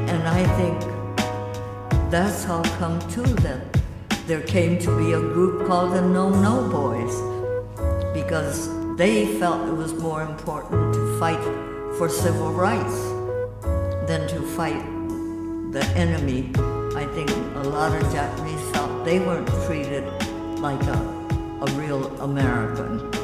[0.07, 0.79] and I think
[2.09, 3.61] that's how come too that
[4.25, 7.15] there came to be a group called the No No Boys
[8.13, 11.43] because they felt it was more important to fight
[11.97, 12.97] for civil rights
[14.07, 14.81] than to fight
[15.73, 16.51] the enemy.
[16.95, 20.05] I think a lot of Japanese felt they weren't treated
[20.59, 20.97] like a,
[21.61, 23.22] a real American.